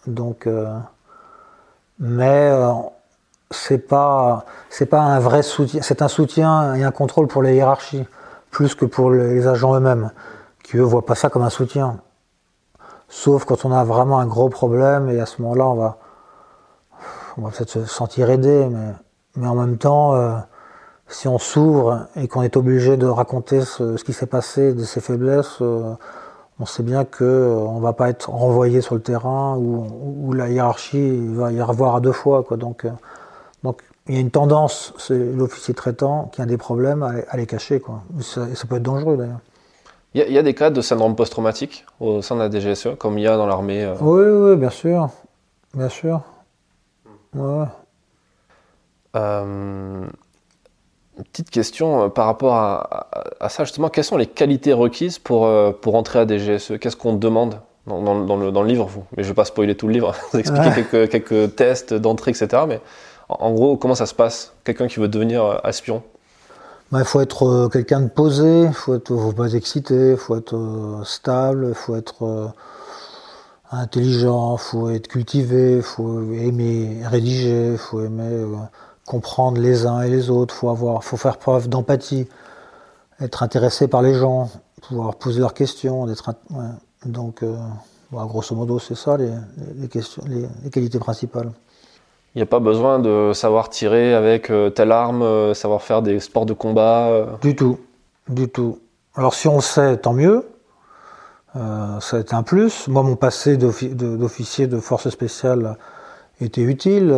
[0.06, 0.76] donc, euh,
[1.98, 2.52] mais
[3.50, 4.44] c'est pas
[4.90, 8.06] pas un vrai soutien, c'est un soutien et un contrôle pour les hiérarchies,
[8.50, 10.10] plus que pour les agents eux-mêmes,
[10.62, 11.98] qui eux voient pas ça comme un soutien.
[13.08, 15.98] Sauf quand on a vraiment un gros problème et à ce moment-là on va
[17.38, 18.92] on va peut-être se sentir aidé, mais,
[19.36, 20.36] mais en même temps, euh,
[21.08, 24.84] si on s'ouvre et qu'on est obligé de raconter ce, ce qui s'est passé, de
[24.84, 25.94] ses faiblesses, euh,
[26.60, 30.48] on sait bien que euh, on va pas être renvoyé sur le terrain ou, la
[30.48, 32.42] hiérarchie va y revoir à deux fois.
[32.42, 32.56] Quoi.
[32.56, 32.86] Donc,
[33.62, 37.36] donc il y a une tendance, c'est l'officier traitant qui a des problèmes à, à
[37.36, 37.80] les cacher.
[37.80, 38.02] Quoi.
[38.20, 39.40] Ça, ça peut être dangereux d'ailleurs.
[40.14, 43.16] Il y, y, a des cas de syndrome post-traumatique au sein de la DGSE, comme
[43.16, 45.08] il y a dans l'armée Oui, oui, bien sûr.
[45.74, 46.20] Bien sûr.
[47.34, 47.64] Ouais.
[49.16, 50.04] Euh,
[51.18, 53.06] une petite question euh, par rapport à,
[53.40, 56.96] à, ça, justement, quelles sont les qualités requises pour, euh, pour entrer à DGSE Qu'est-ce
[56.96, 59.04] qu'on demande dans, dans, dans, le, dans, le, livre vous?
[59.16, 60.86] Mais je ne vais pas spoiler tout le livre, vous expliquer ouais.
[60.90, 62.62] quelques, quelques tests d'entrée, etc.
[62.66, 62.80] Mais
[63.28, 64.54] en, en, gros, comment ça se passe?
[64.64, 69.32] Quelqu'un qui veut devenir il bah, faut être quelqu'un de posé, il faut être faut
[69.32, 72.52] pas être excité, il faut être stable, il faut être
[73.70, 78.44] intelligent, faut être cultivé, faut aimer rédiger, faut aimer
[79.12, 82.26] comprendre les uns et les autres, faut avoir, faut faire preuve d'empathie,
[83.20, 84.50] être intéressé par les gens,
[84.88, 86.64] pouvoir poser leurs questions, d'être, ouais.
[87.04, 87.54] donc euh,
[88.10, 89.30] bah, grosso modo c'est ça les,
[89.76, 91.50] les questions, les, les, qualités principales.
[92.34, 96.00] Il n'y a pas besoin de savoir tirer avec euh, telle arme, euh, savoir faire
[96.00, 97.36] des sports de combat.
[97.42, 97.78] Du tout,
[98.28, 98.78] du tout.
[99.14, 100.48] Alors si on le sait, tant mieux.
[101.54, 102.88] Ça a été un plus.
[102.88, 105.76] Moi, mon passé d'officier de, force spéciale
[106.40, 107.14] était utile.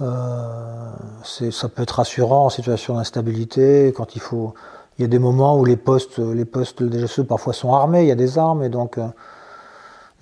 [0.00, 0.90] Euh,
[1.22, 4.54] ça peut être rassurant en situation d'instabilité, quand il faut.
[4.98, 8.02] Il y a des moments où les postes, les postes de DGSE parfois sont armés,
[8.02, 9.06] il y a des armes, et donc euh,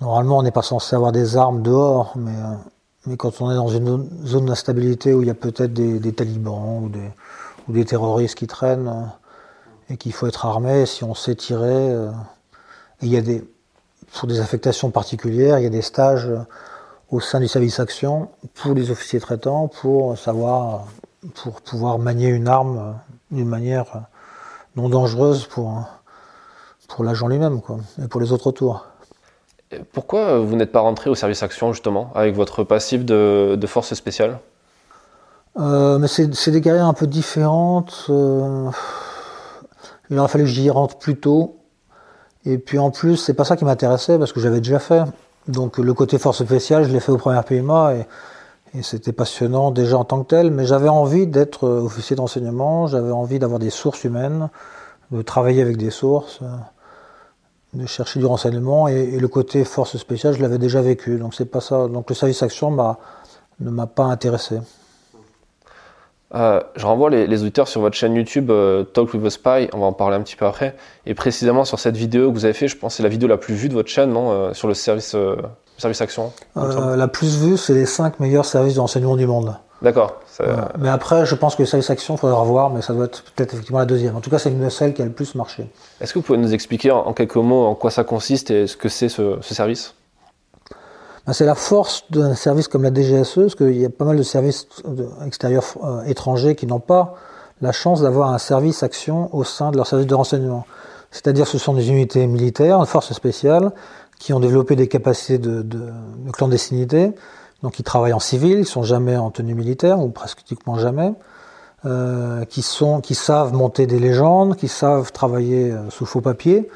[0.01, 2.31] normalement on n'est pas censé avoir des armes dehors, mais,
[3.07, 6.83] euh, quand on est dans une zone d'instabilité où il y a peut-être des, talibans
[6.83, 7.11] ou des,
[7.67, 9.11] ou des terroristes qui traînent
[9.89, 12.07] et qu'il faut être armé, si on sait tirer, et
[13.01, 13.45] il y a des,
[14.13, 16.29] pour des affectations particulières, il y a des stages
[17.13, 20.85] au sein du service action pour les officiers traitants pour savoir,
[21.35, 22.95] pour pouvoir manier une arme
[23.29, 24.07] d'une manière
[24.75, 25.83] non dangereuse pour,
[26.87, 28.87] pour l'agent lui-même quoi, et pour les autres autour.
[29.91, 33.93] Pourquoi vous n'êtes pas rentré au service action justement avec votre passif de, de force
[33.93, 34.39] spéciale?
[35.59, 38.07] Euh, mais c'est des carrières un peu différentes.
[38.09, 38.71] Euh,
[40.09, 41.57] il aurait fallu que j'y rentre plus tôt.
[42.45, 45.03] Et puis en plus, c'est pas ça qui m'intéressait parce que j'avais déjà fait.
[45.47, 48.05] Donc le côté force spéciale, je l'ai fait au premier PMA et,
[48.81, 53.11] c'était passionnant déjà en tant que tel, mais j'avais envie d'être euh, officier d'enseignement, j'avais
[53.11, 54.49] envie d'avoir des sources humaines,
[55.11, 56.47] de travailler avec des sources, euh,
[57.73, 61.19] de chercher du renseignement et, le côté force spéciale, je l'avais déjà vécu.
[61.19, 61.87] Donc c'est pas ça.
[61.87, 64.59] Donc le service action ne m'a pas intéressé.
[66.35, 68.51] Euh, je renvoie les, auditeurs sur votre chaîne YouTube
[68.93, 70.75] Talk with a Spy, on va en parler un petit peu après.
[71.05, 73.27] Et précisément sur cette vidéo que vous avez fait, je pense que c'est la vidéo
[73.27, 75.15] la plus vue de votre chaîne, non Sur le service,
[75.77, 79.55] service action La plus vue, c'est les 5 meilleurs services d'enseignement du monde.
[79.83, 80.21] D'accord.
[80.79, 83.23] Mais après, je pense que le service action, il faudra revoir, mais ça doit être
[83.35, 84.15] peut-être effectivement la deuxième.
[84.15, 85.69] En tout cas, c'est une de celles qui a le plus marché.
[86.01, 88.77] Est-ce que vous pouvez nous expliquer en, quelques mots en quoi ça consiste et ce
[88.77, 89.93] que c'est ce service?
[91.31, 94.23] C'est la force d'un service comme la DGSE, parce qu'il y a pas mal de
[94.23, 94.67] services
[95.25, 97.15] extérieurs euh, étrangers qui n'ont pas
[97.61, 100.65] la chance d'avoir un service action au sein de leur service de renseignement.
[101.11, 103.71] C'est-à-dire ce sont des unités militaires, de forces spéciales,
[104.19, 105.79] qui ont développé des capacités de, de,
[106.25, 107.11] de, clandestinité,
[107.61, 111.13] donc ils travaillent en civil, ils sont jamais en tenue militaire, ou pratiquement jamais,
[111.85, 112.65] euh, qui,
[113.03, 116.69] qui savent monter des légendes, qui savent travailler euh, sous faux papier,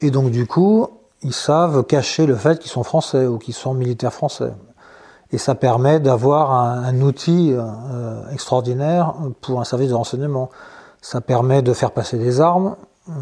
[0.00, 0.88] et donc du coup,
[1.24, 4.52] ils savent cacher le fait qu'ils sont français ou qu'ils sont militaires français.
[5.32, 10.50] Et ça permet d'avoir un, outil euh, extraordinaire pour un service de renseignement.
[11.00, 12.76] Ça permet de faire passer des armes
[13.08, 13.12] euh,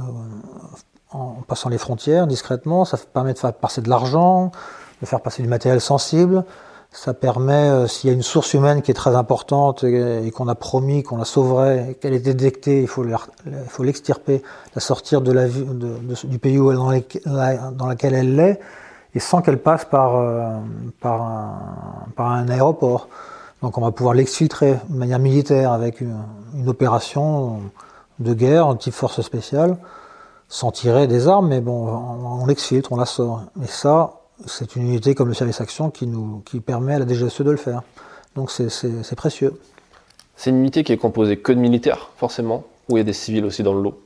[1.12, 2.84] en passant les frontières discrètement.
[2.84, 4.50] Ça permet de faire passer de l'argent,
[5.00, 6.44] de faire passer du matériel sensible.
[6.94, 10.46] Ça permet, euh, s'il y a une source humaine qui est très importante et, qu'on
[10.46, 13.02] a promis qu'on la sauverait, qu'elle est détectée, il faut
[13.82, 14.42] l'extirper,
[14.74, 18.60] la sortir de la, de, du pays où elle, dans, dans lequel elle l'est,
[19.14, 20.58] et sans qu'elle passe par, euh,
[21.00, 21.22] par,
[22.18, 23.08] un, aéroport.
[23.62, 26.14] Donc on va pouvoir l'exfiltrer de manière militaire avec une,
[26.66, 27.60] opération
[28.18, 29.78] de guerre, type force spéciale,
[30.48, 33.44] sans tirer des armes, mais bon, on, on l'exfiltre, on la sort.
[33.62, 37.06] Et ça, c'est une unité comme le service action qui, nous, qui permet à la
[37.06, 37.82] DGSE de le faire.
[38.34, 39.54] Donc c'est précieux.
[40.36, 43.12] C'est une unité qui est composée que de militaires, forcément, ou il y a des
[43.12, 44.00] civils aussi dans le lot?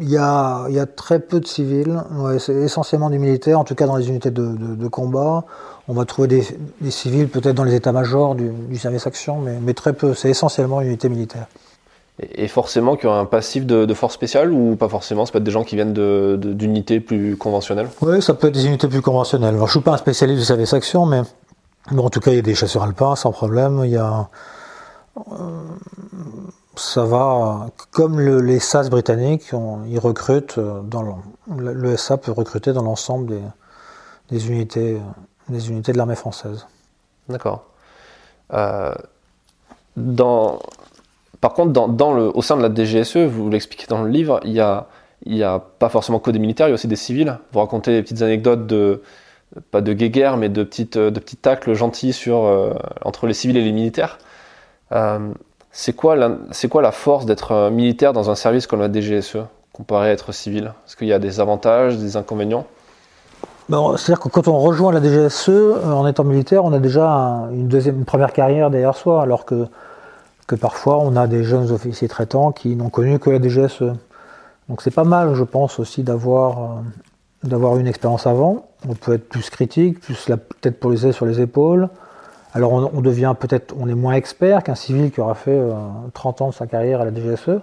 [0.00, 3.58] Il y, a, il y a très peu de civils, ouais, c'est essentiellement des militaires,
[3.58, 5.44] en tout cas dans les unités de, de, combat.
[5.88, 6.46] On va trouver des,
[6.80, 10.30] des civils peut-être dans les états-majors du, du, service action, mais, mais très peu, c'est
[10.30, 11.48] essentiellement une unité militaire.
[12.18, 15.38] Et forcément qu'il y aura un passif de, force spéciale ou pas forcément Ça peut
[15.38, 17.88] être des gens qui viennent d'unités plus conventionnelles?
[18.02, 19.54] Oui, ça peut être des unités plus conventionnelles.
[19.54, 21.22] Alors, je suis pas un spécialiste du service action, mais
[21.90, 23.82] bon, en tout cas, il y a des chasseurs alpins sans problème.
[23.84, 24.28] Il y a.
[25.16, 25.22] Euh,
[26.76, 27.68] ça va.
[27.90, 29.52] Comme les SAS britanniques,
[29.86, 33.42] ils recrutent euh, dans le, le SA peut recruter dans l'ensemble des,
[34.30, 34.98] des, unités,
[35.48, 36.66] des unités de l'armée française.
[37.28, 37.64] D'accord.
[38.52, 38.94] Euh,
[39.96, 40.58] dans
[41.40, 44.52] par contre, dans, le, au sein de la DGSE, vous l'expliquez dans le livre, il
[44.52, 44.86] n'y a,
[45.24, 47.38] il a pas forcément que des militaires, il y a aussi des civils.
[47.52, 49.02] Vous racontez des petites anecdotes de,
[49.70, 52.74] pas de guéguerre, mais de petites, de petits tacles gentils euh,
[53.04, 54.18] entre les civils et les militaires.
[54.92, 55.30] Euh,
[55.72, 59.38] c'est quoi, la, force d'être militaire dans un service comme la DGSE,
[59.72, 60.72] comparé à être civil?
[60.86, 62.66] Est-ce qu'il y a des avantages, des inconvénients?
[63.68, 67.08] Ben, C'est-à-dire que quand on rejoint la DGSE euh, en étant militaire, on a déjà
[67.52, 69.66] une, deuxième, une première carrière derrière soi, alors que
[70.50, 73.92] que parfois on a des jeunes officiers traitants qui n'ont connu que la DGSE.
[74.68, 76.64] Donc c'est pas mal, je pense aussi d'avoir euh,
[77.44, 78.66] d'avoir une expérience avant.
[78.88, 81.88] On peut être plus critique, plus la tête aider sur les épaules.
[82.52, 85.60] Alors on, devient peut-être, on est moins expert qu'un civil qui aura fait
[86.14, 87.60] 30 euh, ans de sa carrière à la DGSE.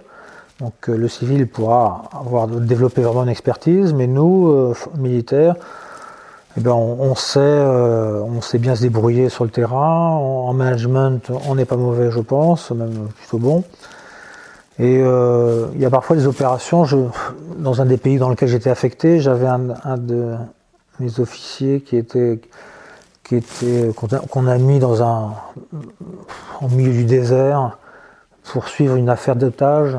[0.60, 5.56] Donc euh, le civil pourra avoir développé vraiment une expertise, mais nous, militaires,
[6.58, 10.10] eh ben, on, sait, euh, on sait bien se débrouiller sur le terrain.
[10.10, 13.64] En, management, on n'est pas mauvais, je pense, même plutôt bon.
[14.80, 16.84] Et il y a parfois des opérations,
[17.56, 20.34] dans un des pays dans lequel j'étais affecté, j'avais un, un, de
[21.00, 22.40] mes officiers qui était
[23.28, 25.34] qui était qu'on a, mis dans un
[26.62, 27.76] au milieu du désert
[28.44, 29.96] pour suivre une affaire d'otage.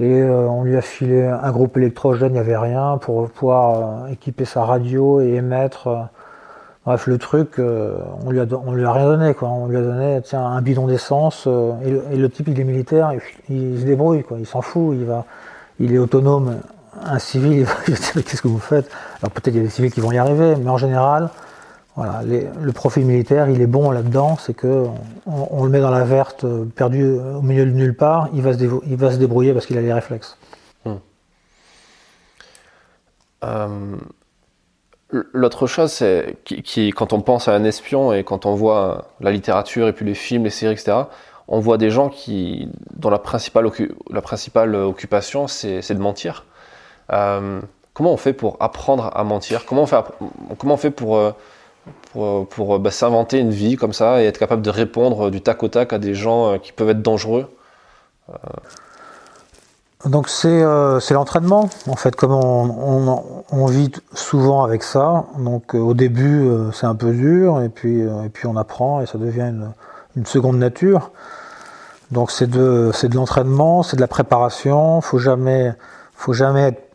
[0.00, 4.04] Et euh, on lui a filé un groupe électrogène, il n'y avait rien, pour pouvoir
[4.04, 5.88] euh, équiper sa radio et émettre.
[5.88, 6.02] Euh,
[6.86, 9.48] bref, le truc, on lui a, on lui a rien donné, quoi.
[9.48, 11.48] On lui a donné, tiens, un bidon d'essence.
[11.84, 13.12] Et, le type, il est militaire,
[13.48, 14.38] il, se débrouille, quoi.
[14.38, 15.24] Il s'en fout, il va,
[15.80, 16.58] il est autonome.
[17.04, 18.90] Un civil, il va qu'est-ce que vous faites?
[19.20, 21.28] Alors peut-être il y a des civils qui vont y arriver, mais en général,
[21.98, 24.86] le profil militaire, il est bon là-dedans, c'est que
[25.26, 28.52] on, le met dans la verte, euh, perdu au milieu de nulle part, il va
[28.52, 30.36] se, débrouiller parce qu'il a les réflexes.
[30.84, 30.94] Hmm.
[33.44, 33.96] Euh,
[35.10, 39.32] l'autre chose, c'est qui, quand on pense à un espion et quand on voit la
[39.32, 40.98] littérature et puis les films, les séries, etc.,
[41.48, 43.66] on voit des gens qui, dont la principale,
[44.76, 46.44] occupation, c'est de mentir.
[47.10, 47.60] Euh,
[47.94, 49.64] comment on fait pour apprendre à mentir?
[49.64, 49.86] Comment
[50.62, 51.34] on fait pour
[52.12, 55.68] pour, bah, s'inventer une vie comme ça et être capable de répondre du tac au
[55.68, 57.46] tac à des gens euh, qui peuvent être dangereux
[58.30, 58.34] euh.
[60.04, 65.24] Donc euh, c'est l'entraînement, en fait, comme on, vit souvent avec ça.
[65.38, 69.18] Donc au début c'est un peu dur et puis, et puis on apprend et ça
[69.18, 69.52] devient
[70.14, 71.10] une, seconde nature.
[72.12, 75.00] Donc c'est de, de l'entraînement, c'est de la préparation.
[75.00, 75.72] Faut jamais,
[76.14, 76.87] faut jamais être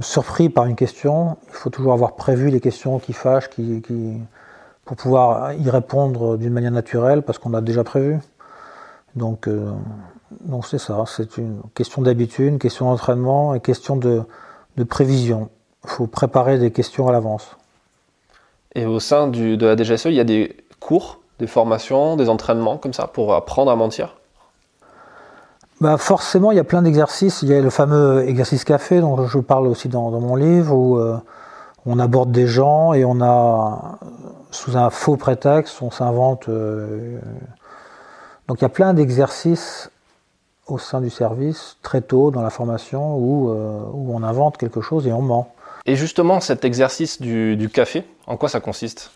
[0.00, 1.36] surpris par une question.
[1.48, 3.82] Il faut toujours avoir prévu les questions qui fâchent, qui,
[4.84, 8.18] pour pouvoir y répondre d'une manière naturelle parce qu'on a déjà prévu.
[9.14, 9.70] Donc, euh,
[10.40, 14.22] donc c'est ça, c'est une question d'habitude, une question d'entraînement et question de,
[14.76, 15.50] de prévision.
[15.84, 17.56] Il faut préparer des questions à l'avance.
[18.74, 22.78] Et au sein de la DGSE, il y a des cours, des formations, des entraînements
[22.78, 24.16] comme ça pour apprendre à mentir?
[25.82, 27.42] Bah forcément, il y a plein d'exercices.
[27.42, 30.96] Il y a le fameux exercice café dont je parle aussi dans, mon livre où
[30.96, 31.16] euh,
[31.86, 33.98] on aborde des gens et on a
[34.52, 36.48] sous un faux prétexte, on s'invente.
[36.48, 37.18] Euh,
[38.46, 39.90] donc il y a plein d'exercices
[40.68, 44.80] au sein du service très tôt dans la formation où, euh, où, on invente quelque
[44.80, 45.52] chose et on ment.
[45.84, 49.10] Et justement, cet exercice du, café, en quoi ça consiste?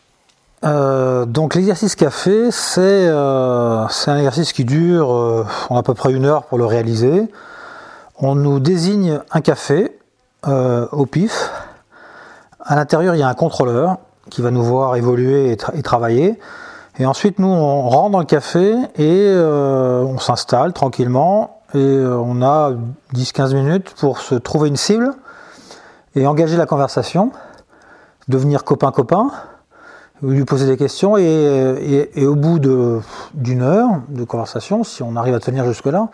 [0.65, 6.59] Euh, donc l'exercice café, c'est un exercice qui dure à peu près une heure pour
[6.59, 7.29] le réaliser.
[8.19, 9.99] On nous désigne un café
[10.47, 11.51] au pif.
[12.61, 13.99] À l'intérieur, il y a un contrôleur
[14.31, 16.39] qui va nous voir évoluer et, travailler.
[16.99, 21.61] Et ensuite, nous, on rentre dans le café et euh, on s'installe tranquillement.
[21.75, 22.73] Et euh, on a
[23.15, 25.13] 10-15 minutes pour se trouver une cible
[26.15, 27.33] et engager la conversation,
[28.29, 29.31] devenir copain-copain,
[30.23, 31.17] lui poser des questions.
[31.17, 32.59] Et, au bout
[33.35, 36.09] d'une heure de conversation, si on arrive à tenir jusque-là,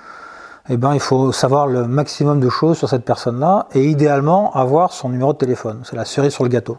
[0.69, 4.93] eh ben, il faut savoir le maximum de choses sur cette personne-là et idéalement avoir
[4.93, 5.81] son numéro de téléphone.
[5.85, 6.79] C'est la cerise sur le gâteau.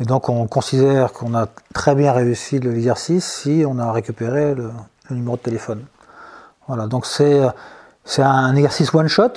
[0.00, 4.70] Et donc on considère qu'on a très bien réussi l'exercice si on a récupéré le,
[5.10, 5.84] numéro de téléphone.
[6.68, 7.42] Voilà, donc c'est
[8.22, 9.32] un exercice one shot.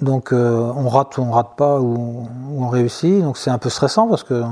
[0.00, 3.22] Donc euh, on rate ou on rate pas ou, on réussit.
[3.22, 4.42] Donc c'est un peu stressant parce que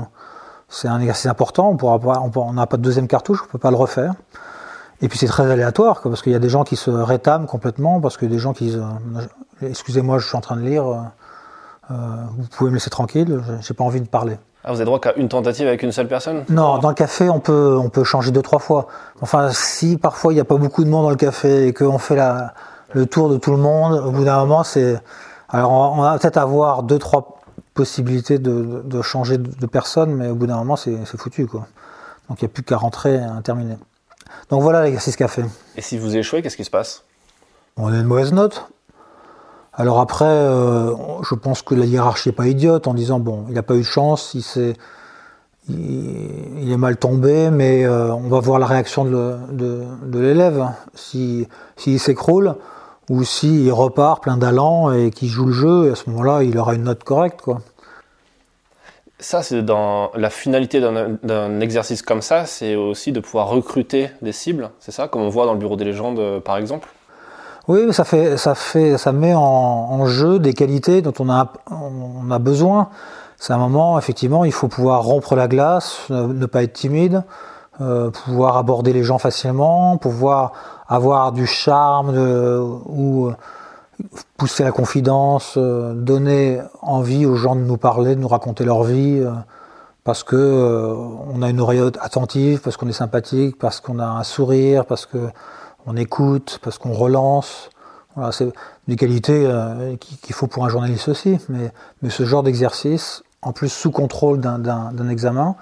[0.71, 1.69] c'est un exercice important.
[1.69, 4.13] On pourra pas, on n'a pas de deuxième cartouche, on peut pas le refaire.
[5.01, 7.99] Et puis c'est très aléatoire parce qu'il y a des gens qui se rétament complètement
[7.99, 10.85] parce que des gens qui disent euh, excusez-moi je suis en train de lire,
[11.89, 11.93] euh,
[12.37, 14.37] vous pouvez me laisser tranquille, j'ai pas envie de parler.
[14.63, 16.45] Ah, vous avez droit qu'à une tentative avec une seule personne?
[16.49, 18.85] Non, dans le café, on peut, on peut changer deux, trois fois.
[19.21, 21.97] Enfin, si parfois il n'y a pas beaucoup de monde dans le café et qu'on
[21.97, 22.53] fait la,
[22.93, 25.01] le tour de tout le monde, au bout d'un moment, c'est.
[25.49, 27.40] Alors, on va peut-être avoir deux, trois
[27.81, 31.67] possibilités de, de changer de personne, mais au bout d'un moment, c'est foutu, quoi.
[32.29, 33.77] Donc, il n'y a plus qu'à rentrer et à terminer.
[34.49, 35.43] Donc, voilà l'exercice café.
[35.75, 37.03] Et si vous échouez, qu'est-ce qui se passe?
[37.77, 38.67] On a une mauvaise note.
[39.73, 43.55] Alors après, euh, je pense que la hiérarchie n'est pas idiote en disant bon, il
[43.55, 44.77] n'a pas eu de chance, il, est,
[45.69, 50.67] il, est mal tombé, mais euh, on va voir la réaction de, l'élève.
[50.93, 51.47] S'il
[51.99, 52.55] s'écroule
[53.09, 56.57] ou s'il repart plein d'allant et qu'il joue le jeu, et à ce moment-là, il
[56.57, 57.41] aura une note correcte.
[57.41, 57.61] Quoi.
[59.21, 64.33] Ça, c'est dans la finalité d'un exercice comme ça, c'est aussi de pouvoir recruter des
[64.33, 66.89] cibles, c'est ça, comme on voit dans le bureau des légendes par exemple
[67.67, 72.89] oui, ça fait, ça fait, ça met en, jeu des qualités dont on a, besoin.
[73.37, 77.23] C'est un moment, effectivement, il faut pouvoir rompre la glace, ne, pas être timide,
[77.79, 80.53] euh, pouvoir aborder les gens facilement, pouvoir
[80.87, 83.35] avoir du charme ou euh,
[84.37, 88.83] pousser la confidence, euh, donner envie aux gens de nous parler, de nous raconter leur
[88.83, 89.23] vie,
[90.03, 90.95] parce que
[91.33, 95.05] on a une oreille attentive, parce qu'on est sympathique, parce qu'on a un sourire, parce
[95.05, 95.29] que
[95.85, 97.69] on écoute, parce qu'on relance,
[98.15, 98.51] Voilà, c'est
[98.87, 103.69] des qualités euh, qu'il faut pour un journaliste aussi, mais ce genre d'exercice, en plus
[103.69, 105.55] sous contrôle d'un examen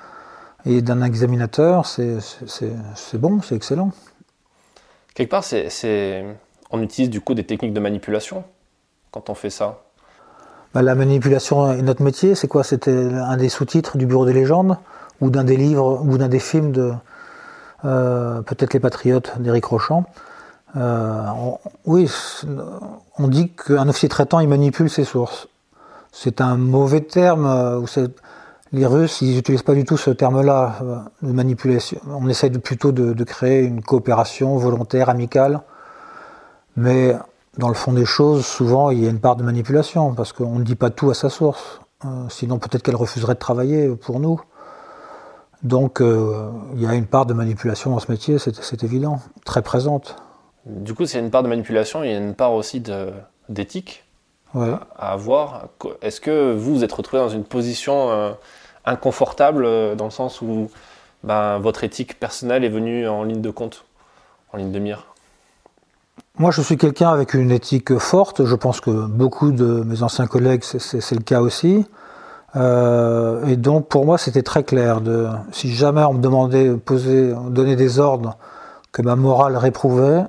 [0.66, 2.18] et d'un examinateur, c'est
[3.14, 3.92] bon, c'est excellent.
[5.14, 6.26] Quelque part, c'est
[6.70, 8.44] on utilise du coup des techniques de manipulation
[9.12, 9.80] quand on fait ça.
[10.74, 12.36] Bah, la manipulation est notre métier.
[12.36, 12.64] C'est quoi?
[12.64, 14.78] C'était un des sous-titres du Bureau des légendes
[15.20, 16.94] ou d'un des livres ou d'un des films de
[17.86, 20.06] euh, peut-être Les Patriotes d'Éric Rochant.
[20.78, 21.24] Euh,
[21.86, 22.10] oui,
[23.18, 25.48] on dit qu'un officier traitant il manipule ses sources.
[26.12, 27.46] C'est un mauvais terme.
[27.46, 28.08] Euh,
[28.72, 30.76] les Russes, ils n'utilisent pas du tout ce terme-là
[31.24, 32.00] de manipulation.
[32.08, 35.62] On essaye plutôt de, créer une coopération volontaire, amicale.
[36.76, 37.16] Mais
[37.58, 40.60] dans le fond des choses, souvent, il y a une part de manipulation, parce qu'on
[40.60, 41.82] ne dit pas tout à sa source.
[42.30, 44.42] sinon, peut-être qu'elle refuserait de travailler pour nous.
[45.64, 49.62] Donc euh, il y a une part de manipulation dans ce métier, c'est évident, très
[49.62, 50.16] présente.
[50.66, 52.82] Du coup, c'est une part de manipulation, il y a une part aussi
[53.50, 54.06] d'éthique
[54.56, 55.68] à, avoir.
[56.02, 58.32] Est-ce que vous vous êtes retrouvé dans une position euh,
[58.86, 60.72] inconfortable euh, dans le sens où
[61.24, 63.86] ben, votre éthique personnelle est venue en ligne de compte,
[64.54, 65.08] en ligne de mire?
[66.40, 68.46] Moi, je suis quelqu'un avec une éthique forte.
[68.46, 71.86] Je pense que beaucoup de mes anciens collègues, c'est le cas aussi.
[72.56, 75.02] Euh, et donc pour moi c'était très clair.
[75.02, 78.38] De, si jamais on me demandait, poser, donner des ordres
[78.92, 80.24] que ma morale réprouvait,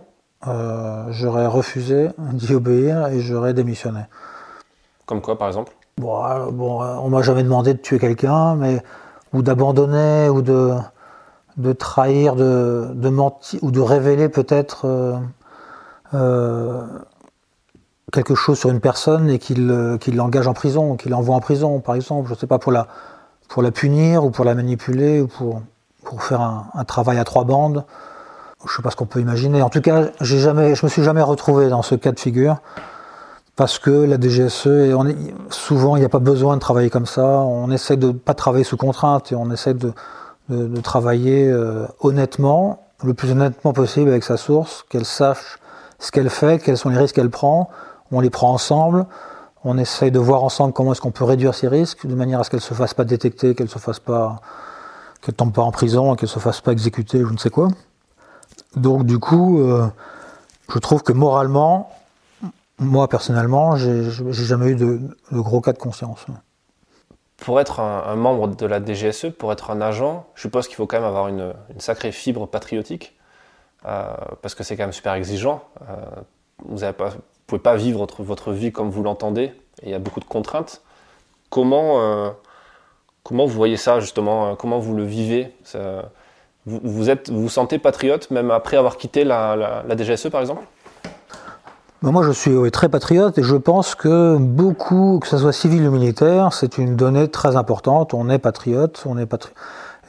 [0.47, 4.01] euh, j'aurais refusé d'y obéir et j'aurais démissionné.
[5.07, 5.73] Comme quoi par exemple?
[5.97, 8.83] Bon, euh, bon, on m'a jamais demandé de tuer quelqu'un, mais
[9.33, 10.73] ou d'abandonner ou de,
[11.57, 15.21] de trahir, de, de mentir ou de révéler peut-être
[18.11, 21.81] quelque chose sur une personne et qu'il euh, l'engage en prison, qu'il l'envoie en prison,
[21.81, 22.87] par exemple, je ne sais pas, pour la,
[23.49, 25.63] pour la punir ou pour la manipuler ou pour,
[26.05, 27.85] pour faire un, travail à trois bandes.
[28.65, 29.63] Je ne sais pas ce qu'on peut imaginer.
[29.63, 32.57] En tout cas, jamais, je me suis jamais retrouvé dans ce cas de figure
[33.57, 34.95] parce que la DGSE, et
[35.51, 37.25] souvent, il n'y a pas besoin de travailler comme ça.
[37.25, 39.93] On essaie de ne pas travailler sous contrainte et on essaie de,
[40.49, 45.59] de, travailler euh, honnêtement, le plus honnêtement possible avec sa source, qu'elle sache
[46.01, 47.71] ce qu'elle fait, quels sont les risques qu'elle prend,
[48.11, 49.07] on les prend ensemble,
[49.65, 52.45] on essaye de voir ensemble comment est-ce qu'on peut réduire ces risques, de manière à
[52.45, 54.41] ce qu'elles ne se fassent pas détecter, qu'elles se fassent pas,
[55.21, 57.69] qu'elles tombent pas en prison, qu'elles se fassent pas exécuter, je ne sais quoi.
[58.75, 59.87] Donc du coup, euh,
[60.73, 61.91] je trouve que moralement,
[62.79, 65.01] moi personnellement, j'ai jamais eu de,
[65.33, 66.25] gros cas de conscience.
[67.37, 70.87] Pour être un, membre de la DGSE, pour être un agent, je suppose qu'il faut
[70.87, 73.17] quand même avoir une, sacrée fibre patriotique,
[73.83, 75.63] parce que c'est quand même super exigeant.
[75.89, 75.95] Euh,
[76.65, 77.11] vous pas,
[77.47, 79.53] pouvez pas vivre votre, votre vie comme vous l'entendez,
[79.83, 80.83] il y a beaucoup de contraintes.
[81.49, 82.31] Comment, euh,
[83.23, 84.55] comment vous voyez ça justement?
[84.57, 85.53] Comment vous le vivez?
[86.67, 90.63] Vous, vous, sentez patriote même après avoir quitté la, DGSE par exemple?
[92.03, 95.87] Ben, moi, je suis très patriote et je pense que beaucoup, que ce soit civil
[95.87, 98.15] ou militaire, c'est une donnée très importante.
[98.15, 99.57] On est patriote, on est patriote.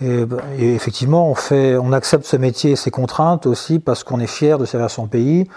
[0.01, 0.25] Et,
[0.73, 4.57] effectivement, on, fait, on accepte ce métier et ses contraintes aussi parce qu'on est fier
[4.57, 5.47] de servir son pays,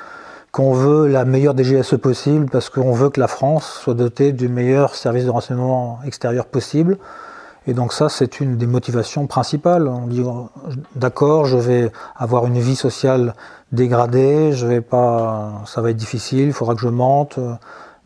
[0.52, 4.48] qu'on veut la meilleure DGSE possible parce qu'on veut que la France soit dotée du
[4.48, 6.98] meilleur service de renseignement extérieur possible.
[7.66, 9.88] Et donc ça, c'est une des motivations principales.
[9.88, 10.22] On dit,
[10.94, 13.34] d'accord, je vais avoir une vie sociale
[13.72, 17.38] dégradée, je vais pas, ça va être difficile, il faudra que je mente,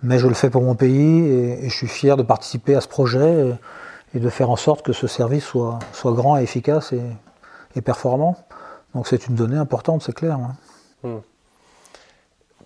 [0.05, 2.89] mais je le fais pour mon pays et, je suis fier de participer à ce
[2.89, 3.55] projet et,
[4.15, 8.37] de faire en sorte que ce service soit, soit grand et efficace et, performant.
[8.93, 10.35] Donc c'est une donnée importante, c'est clair.
[10.35, 10.57] Hein.
[11.05, 11.19] Hmm.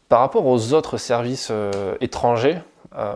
[0.08, 2.58] Par rapport aux autres services euh, étrangers,
[2.96, 3.12] euh,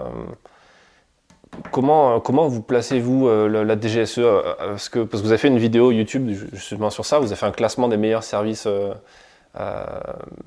[1.70, 4.20] comment, comment vous placez-vous euh, la, DGSE
[4.58, 7.36] parce que, parce que vous avez fait une vidéo YouTube justement sur ça, vous avez
[7.36, 8.68] fait un classement des meilleurs services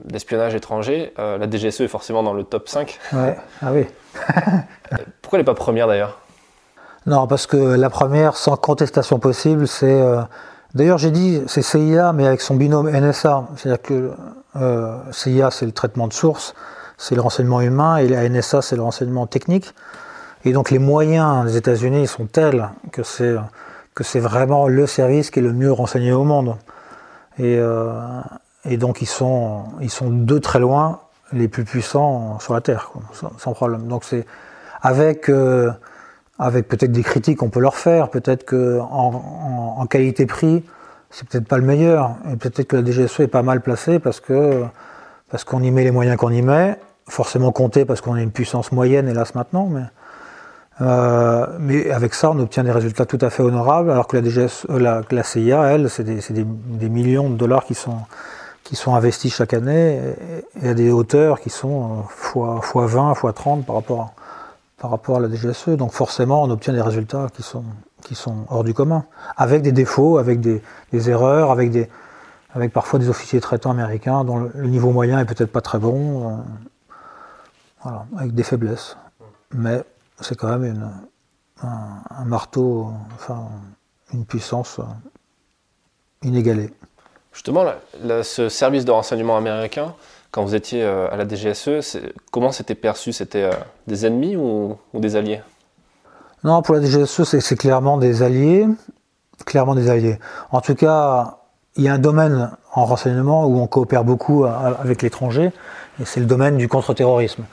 [0.06, 1.14] d'espionnage étranger.
[1.18, 3.00] la DGSE est forcément dans le top 5.
[3.14, 3.36] Ouais.
[3.64, 3.88] Ah oui.
[5.22, 6.20] Pourquoi elle n'est pas première d'ailleurs?
[7.10, 10.02] Non, parce que la première, sans contestation possible, c'est.
[10.76, 13.48] D'ailleurs, j'ai dit c'est CIA, mais avec son binôme NSA.
[13.56, 14.12] C'est-à-dire que
[14.56, 16.54] euh, CIA, c'est le traitement de source,
[16.98, 19.74] c'est le renseignement humain, et la NSA, c'est le renseignement technique.
[20.46, 23.36] Et donc les moyens des États-Unis sont tels que c'est
[23.96, 26.56] que c'est vraiment le service qui est le mieux renseigné au monde.
[27.38, 27.92] Et, euh,
[28.64, 31.02] et donc ils sont ils sont de très loin
[31.34, 32.92] les plus puissants sur la Terre,
[33.38, 33.88] sans, problème.
[33.88, 34.26] Donc c'est
[34.82, 35.72] avec euh,
[36.40, 40.64] avec peut-être des critiques qu'on peut leur faire, peut-être que en, en qualité-prix,
[41.10, 42.16] c'est peut-être pas le meilleur.
[42.32, 44.64] Et peut-être que la DGSE est pas mal placée parce que
[45.30, 46.78] parce qu'on y met les moyens qu'on y met,
[47.08, 49.84] forcément compté parce qu'on est une puissance moyenne, hélas maintenant, mais,
[50.82, 54.24] euh, mais avec ça, on obtient des résultats tout à fait honorables, alors que la,
[54.24, 57.98] DGSE, la, la CIA, elle, c'est des, des, des, millions de dollars qui sont,
[58.64, 60.00] qui sont investis chaque année
[60.64, 64.14] et, à des hauteurs qui sont fois, fois 20, fois 30 par rapport,
[64.80, 65.70] par rapport à la DGSE.
[65.70, 67.64] Donc forcément, on obtient des résultats qui sont,
[68.04, 69.06] qui sont hors du commun,
[69.38, 70.62] avec des défauts, avec des,
[71.10, 71.90] erreurs, avec, des,
[72.54, 76.44] avec parfois des officiers traitants américains dont le, niveau moyen est peut-être pas très bon,
[77.86, 78.98] euh, avec des faiblesses.
[79.54, 79.84] Mais
[80.22, 80.90] c'est quand même
[81.62, 83.48] un, marteau, enfin
[84.14, 84.84] une puissance euh,
[86.24, 86.74] inégalée.
[87.32, 87.64] Justement,
[88.24, 89.94] ce service de renseignement américain,
[90.32, 91.98] quand vous étiez euh, à la DGSE,
[92.32, 93.14] comment c'était perçu?
[93.14, 93.52] C'était euh,
[93.88, 95.42] des ennemis ou, des alliés?
[96.44, 98.68] Non, pour la DGSE, c'est clairement des alliés.
[99.46, 100.20] Clairement des alliés.
[100.52, 101.40] En tout cas,
[101.76, 105.52] il y a un domaine en renseignement où on coopère beaucoup avec l'étranger,
[106.00, 107.46] et c'est le domaine du contre-terrorisme.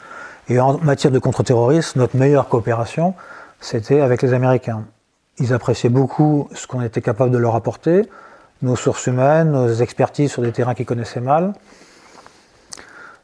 [0.49, 3.15] Et en matière de contre-terrorisme, notre meilleure coopération,
[3.61, 4.85] c'était avec les Américains.
[5.39, 8.09] Ils appréciaient beaucoup ce qu'on était capable de leur apporter,
[8.63, 11.53] nos sources humaines, nos expertises sur des terrains qu'ils connaissaient mal.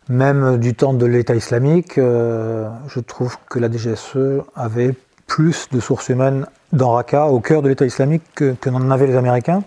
[0.09, 4.95] Même du temps de l'État islamique, euh, je trouve que la DGSE avait
[5.27, 9.17] plus de sources humaines dans Raqqa, au cœur de l'État islamique, que, n'en avaient les
[9.17, 9.63] Américains.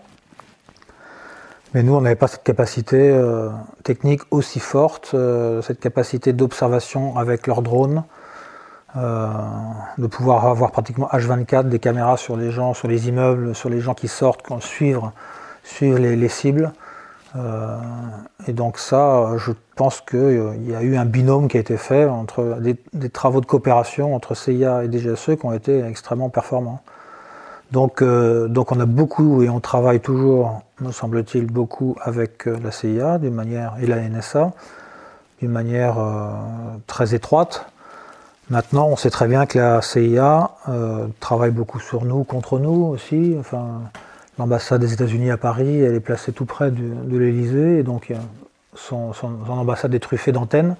[1.74, 3.50] Mais nous, on n'avait pas cette capacité euh,
[3.84, 8.04] technique aussi forte, euh, cette capacité d'observation avec leurs drones,
[8.96, 13.82] de pouvoir avoir pratiquement H24 des caméras sur les gens, sur les immeubles, sur les
[13.82, 15.12] gens qui sortent, suivre
[15.66, 16.72] suivre les, cibles.
[17.36, 17.78] Euh,
[18.48, 21.78] et donc ça, je pense qu'il euh, y a eu un binôme qui a été
[21.78, 26.82] fait entre des, travaux de coopération entre CIA et DGSE qui ont été extrêmement performants.
[27.72, 32.72] Donc, euh, donc on a beaucoup et on travaille toujours, me semble-t-il, beaucoup avec la
[32.72, 34.54] CIA manière et la NSA
[35.42, 35.98] d'une manière
[36.88, 37.66] très étroite.
[38.50, 40.52] Maintenant, on sait très bien que la CIA
[41.20, 43.36] travaille beaucoup sur nous, contre nous aussi.
[43.38, 43.82] Enfin,
[44.38, 48.12] L'ambassade des États-Unis à Paris, elle est placée tout près de, l'Elysée, et donc
[48.74, 49.14] son,
[49.48, 50.76] ambassade est truffée d'antennes.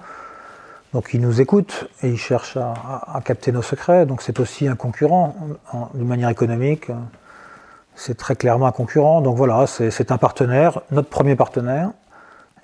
[0.92, 4.04] Donc il nous écoute et il cherche à, capter nos secrets.
[4.06, 5.34] Donc c'est aussi un concurrent
[5.94, 6.90] d'une manière économique.
[7.94, 9.22] C'est très clairement un concurrent.
[9.22, 11.90] Donc voilà, c'est un partenaire, notre premier partenaire,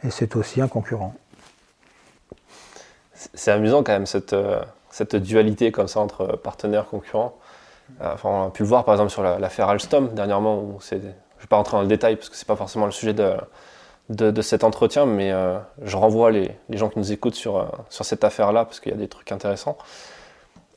[0.04, 1.14] et c'est aussi un concurrent.
[3.34, 7.38] C'est amusant quand même cette, euh, cette dualité comme ça entre partenaires concurrents.
[8.00, 10.58] Euh, on a pu le voir par exemple sur l'affaire Alstom dernièrement.
[10.58, 11.14] Où je ne vais
[11.48, 13.34] pas rentrer dans le détail parce que ce n'est pas forcément le sujet de,
[14.08, 18.04] de, cet entretien, mais euh, je renvoie les, gens qui nous écoutent sur, euh, sur
[18.04, 19.76] cette affaire-là parce qu'il y a des trucs intéressants.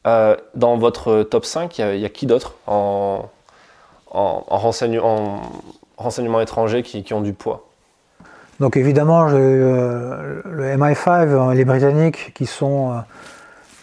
[0.03, 3.29] dans votre top 5, il y a, qui d'autre en,
[4.11, 7.67] en, renseignement, étranger qui, ont du poids?
[8.59, 10.43] Donc évidemment, le
[10.77, 13.03] MI5, les Britanniques qui sont,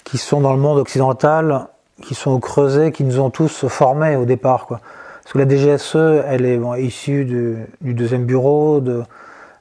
[0.05, 1.69] qui sont dans le monde occidental
[2.01, 4.67] qui sont au creuset, qui nous ont tous formés au départ.
[4.67, 4.81] Quoi.
[5.23, 9.03] Parce que la DGSE, elle est issue du, deuxième bureau, de,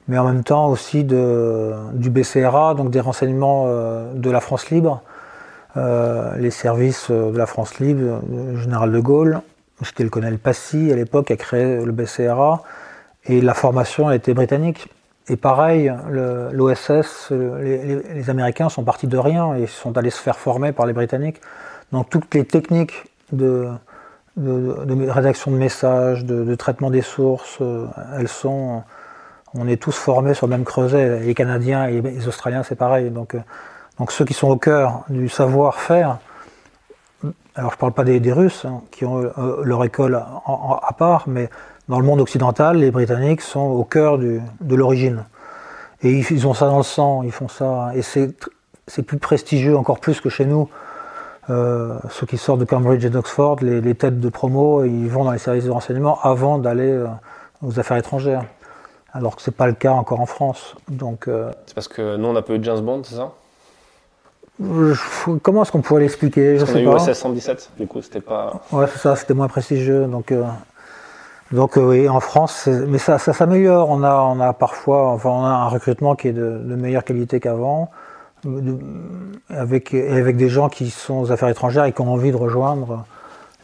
[0.08, 4.70] mais en même temps aussi de, du BCRA, donc des renseignements euh, de la France
[4.70, 5.02] libre,
[5.78, 9.42] euh, les services de la France libre, le général de Gaulle,
[9.84, 12.64] c'était le colonel Passy à l'époque, a créé le BCRA,
[13.26, 14.88] et la formation a été britannique.
[15.28, 15.94] Et pareil,
[16.52, 20.88] l'OSS, les, les, Américains sont partis de rien et sont allés se faire former par
[20.88, 21.40] les Britanniques.
[21.92, 23.70] Donc toutes les techniques de,
[24.38, 27.88] rédaction de messages, de, traitement des sources, euh,
[28.18, 28.84] elles sont.
[29.54, 31.20] On est tous formés sur le même creuset.
[31.20, 33.10] Les Canadiens et les Australiens, c'est pareil.
[33.10, 33.40] Donc, euh,
[34.00, 36.20] donc ceux qui sont au cœur du savoir-faire,
[37.56, 41.26] alors je ne parle pas des, Russes hein, qui ont euh, leur école à part,
[41.28, 41.50] mais
[41.90, 45.26] dans le monde occidental, les Britanniques sont au cœur de l'origine.
[46.04, 47.92] Et ils, ont ça dans le sang, ils font ça.
[47.94, 50.68] Et c'est plus prestigieux, encore plus que chez nous.
[51.50, 55.32] Euh, ceux qui sortent de Cambridge et d'Oxford, les, têtes de promo, ils vont dans
[55.32, 57.08] les services de renseignement avant d'aller euh,
[57.64, 58.46] aux affaires étrangères.
[59.14, 60.76] Alors que ce n'est pas le cas encore en France.
[60.88, 63.32] Donc, euh, c'est parce que nous, on a peu eu James Bond, c'est ça?
[65.42, 66.60] Comment est-ce qu'on pourrait l'expliquer?
[66.60, 68.62] Je sais on a eu 117, du coup, c'était pas.
[68.72, 70.06] Ouais, c'est ça, c'était moins prestigieux.
[70.06, 70.32] Donc,
[71.52, 73.90] donc oui, en France, mais ça, ça s'améliore.
[73.90, 77.04] On a, on a parfois, enfin, on a un recrutement qui est de, de meilleure
[77.04, 77.90] qualité qu'avant
[79.50, 83.06] avec, avec des gens qui sont aux affaires étrangères et qui ont envie de rejoindre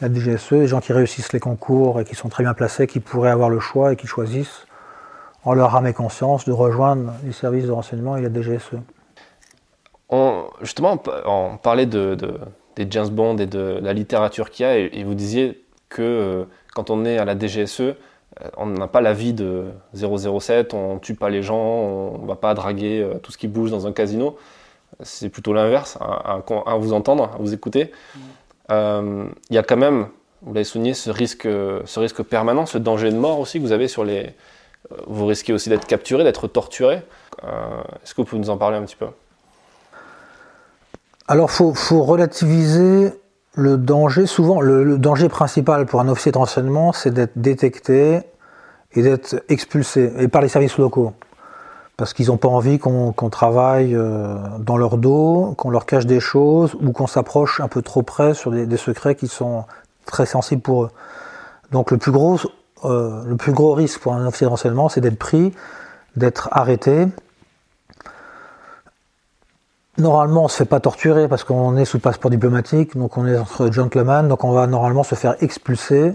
[0.01, 2.99] la DGSE, des gens qui réussissent les concours et qui sont très bien placés, qui
[2.99, 4.67] pourraient avoir le choix et qui choisissent,
[5.43, 8.77] en leur âme et conscience, de rejoindre les services de renseignement et la DGSE.
[10.61, 12.17] Justement, on parlait de,
[12.75, 16.43] des James Bond et de la littérature qu'il y a, et, vous disiez que euh,
[16.73, 17.93] quand on est à la DGSE, euh,
[18.57, 22.53] on n'a pas la vie de 007, on tue pas les gens, on va pas
[22.53, 24.37] draguer euh, tout ce qui bouge dans un casino
[25.03, 27.91] c'est plutôt l'inverse, à, vous entendre, à vous écouter.
[28.71, 30.07] Euh, il y a quand même,
[30.41, 33.71] vous l'avez souligné, ce risque, ce risque permanent, ce danger de mort aussi que vous
[33.71, 34.33] avez sur les,
[35.05, 37.01] vous risquez aussi d'être capturé, d'être torturé.
[37.43, 39.07] Est-ce que vous pouvez nous en parler un petit peu?
[41.29, 43.11] Alors, il faut, relativiser
[43.53, 44.25] le danger.
[44.25, 48.21] Souvent, le, danger principal pour un officier de renseignement, c'est d'être détecté
[48.93, 51.13] et d'être expulsé, et par les services locaux.
[51.97, 56.19] Parce qu'ils n'ont pas envie qu'on travaille euh, dans leur dos, qu'on leur cache des
[56.19, 59.65] choses, ou qu'on s'approche un peu trop près sur des, secrets qui sont
[60.05, 60.91] très sensibles pour eux.
[61.71, 62.39] Donc le plus gros,
[62.85, 63.35] euh,
[63.73, 65.53] risque pour un officier de c'est d'être pris,
[66.15, 67.07] d'être arrêté,
[69.97, 73.35] Normalement, on se fait pas torturer parce qu'on est sous passeport diplomatique, donc on est
[73.35, 76.13] entre gentlemen, donc on va normalement se faire expulser.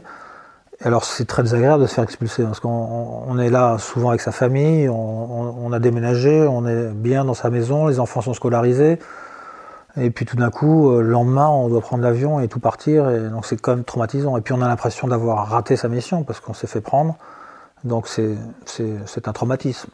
[0.84, 4.32] Alors c'est très désagréable de se faire expulser parce qu'on est là souvent avec sa
[4.32, 8.98] famille, on, a déménagé, on est bien dans sa maison, les enfants sont scolarisés,
[9.96, 13.10] et puis tout d'un coup, euh, le lendemain, on doit prendre l'avion et tout partir,
[13.10, 14.36] et donc c'est quand même traumatisant.
[14.36, 17.16] Et puis on a l'impression d'avoir raté sa mission parce qu'on s'est fait prendre,
[17.84, 19.88] donc c'est un traumatisme.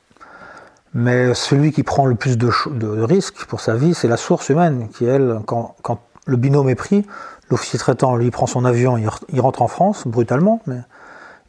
[0.94, 2.48] Mais celui qui prend le plus de,
[3.04, 5.74] risques pour sa vie, c'est la source humaine, qui elle, quand,
[6.24, 7.06] le binôme est pris,
[7.50, 10.60] l'officier traitant, lui, prend son avion, il, rentre en France, brutalement,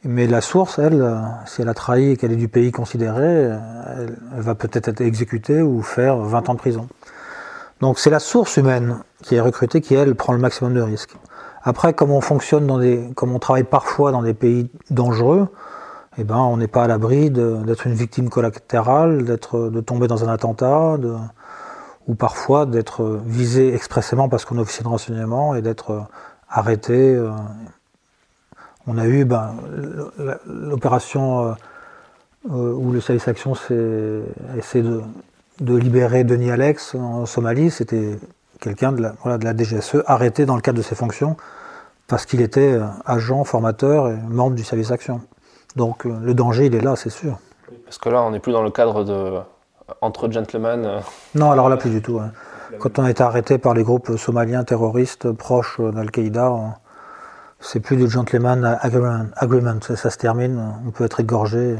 [0.04, 1.06] mais, la source, elle,
[1.46, 3.52] si elle a trahi et qu'elle est du pays considéré,
[3.98, 6.88] elle, va peut-être être exécutée ou faire 20 ans de prison.
[7.82, 11.16] Donc c'est la source humaine qui est recrutée qui, elle, prend le maximum de risques.
[11.64, 15.50] Après, comme on fonctionne dans des, comme on travaille parfois dans des pays dangereux,
[16.18, 20.30] eh ben, on n'est pas à l'abri d'être une victime collatérale, de tomber dans un
[20.32, 20.98] attentat,
[22.10, 26.04] ou parfois d'être visé expressément parce qu'on est officier de renseignement et d'être
[26.50, 27.16] arrêté.
[27.16, 27.32] Euh.
[28.88, 29.56] On a eu ben,
[30.46, 31.54] l'opération euh,
[32.52, 34.22] euh, où le service action s'est
[34.58, 37.70] essayé de, libérer Denis Alex en Somalie.
[37.70, 38.20] C'était
[38.60, 41.38] quelqu'un de la, de la DGSE arrêté dans le cadre de ses fonctions
[42.08, 45.22] parce qu'il était agent, formateur et membre du service action.
[45.76, 47.38] Donc euh, le danger, il est là, c'est sûr.
[47.86, 49.40] Parce que là, on n'est plus dans le cadre de
[50.02, 50.86] entre gentlemen.
[50.86, 51.00] Euh.
[51.36, 52.20] Non, alors là, plus du tout.
[52.20, 52.32] Hein.
[52.80, 56.54] Quand on a été arrêté par les groupes somaliens terroristes proches d'Al-Qaïda,
[57.60, 59.82] c'est plus du gentleman agreement.
[59.82, 61.78] Ça, se termine, on peut être égorgé.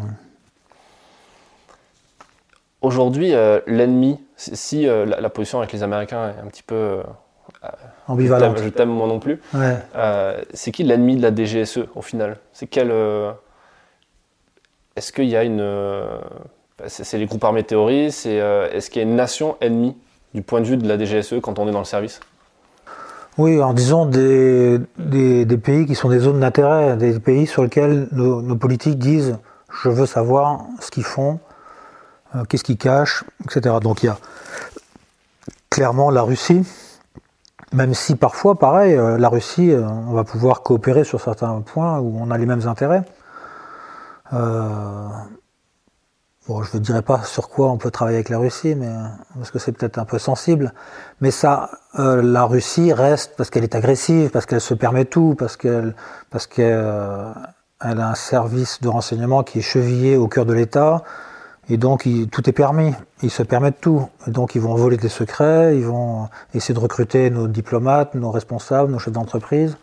[2.82, 7.04] Aujourd'hui, euh, l'ennemi, si la, position avec les Américains est un petit peu
[8.08, 9.42] ambivalente, je t'aime moi non plus,
[10.54, 12.38] c'est qui l'ennemi de la DGSE au final?
[12.52, 12.92] C'est quel
[15.00, 15.62] est-ce qu'il y a une.
[16.82, 19.96] Euh, c'est les groupes armés terroristes, euh, est-ce qu'il y a une nation ennemie
[20.34, 22.20] du point de vue de la DGSE quand on est dans le service?
[23.38, 24.80] Oui, en disant des,
[25.64, 29.38] pays qui sont des zones d'intérêt, des pays sur lesquels nos, politiques disent
[29.84, 31.40] je veux savoir ce qu'ils font,
[32.36, 33.76] euh, qu'est-ce qu'ils cachent, etc.
[33.82, 34.18] Donc il y a
[35.70, 36.66] clairement la Russie,
[37.72, 42.32] même si parfois, pareil, la Russie, on va pouvoir coopérer sur certains points où on
[42.32, 43.04] a les mêmes intérêts.
[44.34, 45.08] Euh,
[46.50, 48.92] bon, je ne dirais pas sur quoi on peut travailler avec la Russie, mais
[49.36, 50.74] parce que c'est peut-être un peu sensible.
[51.22, 51.70] Mais ça,
[52.00, 55.96] euh, la Russie reste parce qu'elle est agressive, parce qu'elle se permet tout, parce qu'elle,
[56.32, 57.32] parce qu'elle euh,
[57.82, 61.04] elle a un service de renseignement qui est chevillé au cœur de l'État.
[61.70, 62.94] Et donc, tout est permis.
[63.22, 64.10] Ils se permettent tout.
[64.28, 68.32] Et donc, ils vont voler des secrets, ils vont essayer de recruter nos diplomates, nos
[68.32, 69.78] responsables, nos chefs d'entreprise.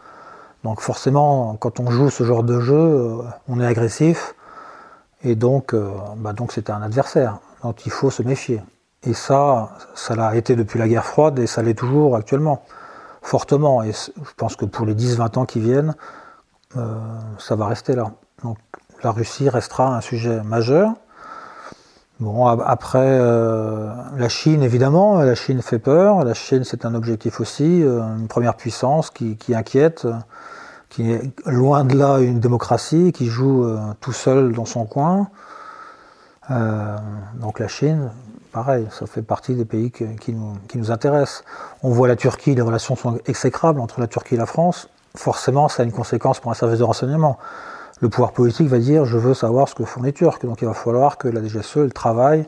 [0.65, 4.35] Donc, forcément, quand on joue ce genre de jeu, on est agressif.
[5.27, 7.39] Et donc, euh, bah donc c'était un adversaire.
[7.65, 8.63] Donc il faut se méfier.
[9.03, 12.63] Et ça, ça l'a été depuis la guerre froide et ça l'est toujours actuellement,
[13.23, 13.83] fortement.
[13.83, 15.97] Et je pense que pour les 10-20 ans qui viennent,
[16.77, 16.95] euh,
[17.39, 18.13] ça va rester là.
[18.45, 18.59] Donc
[19.03, 20.93] la Russie restera un sujet majeur.
[22.21, 26.25] Bon, après, euh, la Chine, évidemment, la Chine fait peur.
[26.25, 30.07] La Chine, c'est un objectif aussi, une première puissance qui inquiète
[30.89, 35.29] qui est loin de là une démocratie, qui joue euh, tout seul dans son coin.
[36.51, 36.97] Euh,
[37.41, 38.11] donc la Chine,
[38.53, 41.45] pareil, ça fait partie des pays qui, nous, intéressent.
[41.83, 44.89] On voit la Turquie, les relations sont exécrables entre la Turquie et la France.
[45.17, 47.39] Forcément, ça a une conséquence pour un service de renseignement.
[48.01, 50.39] Le pouvoir politique va dire je veux savoir ce que font les Turcs.
[50.45, 52.47] Donc il va falloir que la DGSE elle travaille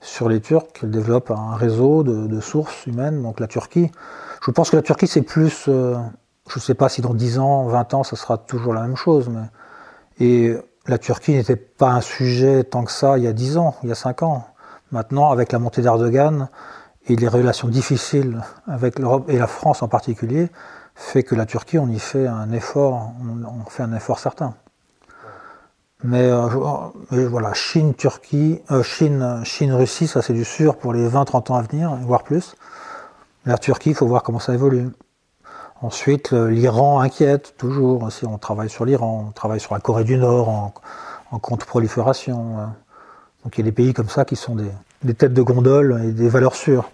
[0.00, 3.22] sur les Turcs, qu'elle développe un réseau de, sources humaines.
[3.22, 3.90] Donc la Turquie,
[4.44, 5.96] je pense que la Turquie c'est plus euh,
[6.50, 8.96] je ne sais pas si dans 10 ans, 20 ans, ça sera toujours la même
[8.96, 9.28] chose.
[9.28, 9.46] Mais...
[10.18, 13.76] Et la Turquie n'était pas un sujet tant que ça il y a 10 ans,
[13.82, 14.46] il y a 5 ans.
[14.90, 16.48] Maintenant, avec la montée d'Erdogan
[17.06, 20.50] et les relations difficiles avec l'Europe et la France en particulier,
[20.96, 24.54] fait que la Turquie, on y fait un effort, on fait un effort certain.
[26.02, 26.48] Mais, euh,
[27.10, 31.56] voilà, Chine, Turquie, euh, Chine, Chine, Russie, ça c'est du sûr pour les 20-30 ans
[31.56, 32.56] à venir, voire plus.
[33.46, 34.88] La Turquie, il faut voir comment ça évolue.
[35.82, 38.08] Ensuite, l'Iran inquiète toujours.
[38.26, 40.72] On travaille sur l'Iran, on travaille sur la Corée du Nord
[41.30, 42.56] en contre-prolifération.
[43.44, 46.12] Donc il y a des pays comme ça qui sont des, têtes de gondole et
[46.12, 46.90] des valeurs sûres.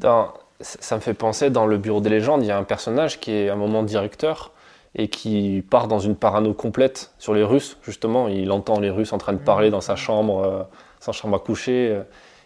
[0.00, 3.32] ça me fait penser, dans le Bureau des légendes, il y a un personnage qui
[3.32, 4.52] est à un moment directeur
[4.94, 8.28] et qui part dans une parano complète sur les Russes, justement.
[8.28, 10.62] Il entend les Russes en train de parler dans sa chambre, euh,
[10.98, 11.90] sa chambre à coucher.
[11.92, 12.02] Euh,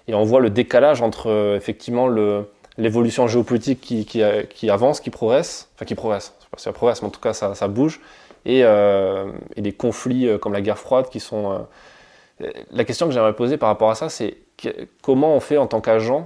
[0.08, 2.08] et on voit le décalage entre, euh, effectivement,
[2.78, 6.72] l'évolution géopolitique qui, qui, avance, qui progresse, enfin qui progresse, je sais pas si ça
[6.72, 8.00] progresse, mais en tout cas ça, ça bouge,
[8.44, 11.66] et, et, des conflits comme la guerre froide qui sont
[12.70, 14.36] la question que j'aimerais poser par rapport à ça, c'est
[15.02, 16.24] comment on fait en tant qu'agent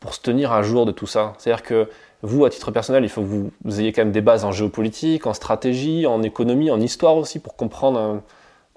[0.00, 1.34] pour se tenir à jour de tout ça?
[1.38, 1.88] C'est-à-dire que
[2.22, 5.26] vous, à titre personnel, il faut que vous, ayez quand même des bases en géopolitique,
[5.26, 8.22] en stratégie, en économie, en histoire aussi, pour comprendre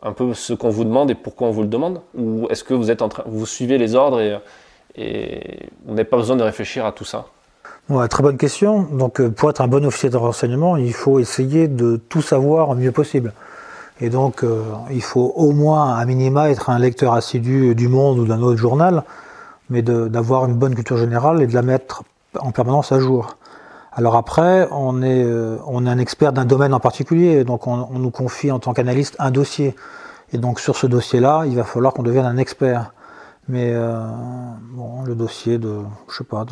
[0.02, 2.02] un, peu ce qu'on vous demande et pourquoi on vous le demande?
[2.16, 4.42] Ou est-ce que vous êtes en train, vous suivez les ordres
[4.96, 7.28] et vous n'avez pas besoin de réfléchir à tout ça
[8.10, 8.84] très bonne question.
[8.84, 12.70] Donc, euh, pour être un bon officier de renseignement, il faut essayer de tout savoir
[12.70, 13.34] au mieux possible.
[14.00, 18.20] Et donc, euh, il faut au moins, à minima, être un lecteur assidu du Monde
[18.20, 19.04] ou d'un autre journal,
[19.70, 22.04] mais d'avoir une bonne culture générale et de la mettre
[22.40, 23.38] en permanence à jour.
[23.94, 28.10] Alors après, on euh, on est un expert d'un domaine en particulier, donc on, nous
[28.10, 29.76] confie en tant qu'analyste un dossier.
[30.34, 32.94] Et donc sur ce dossier-là, il va falloir qu'on devienne un expert.
[33.52, 34.08] Mais euh,
[34.72, 35.80] bon, le dossier de,
[36.10, 36.46] je sais pas,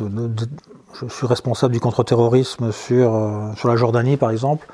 [0.94, 3.12] je suis responsable du contre-terrorisme sur,
[3.56, 4.66] sur la Jordanie, par exemple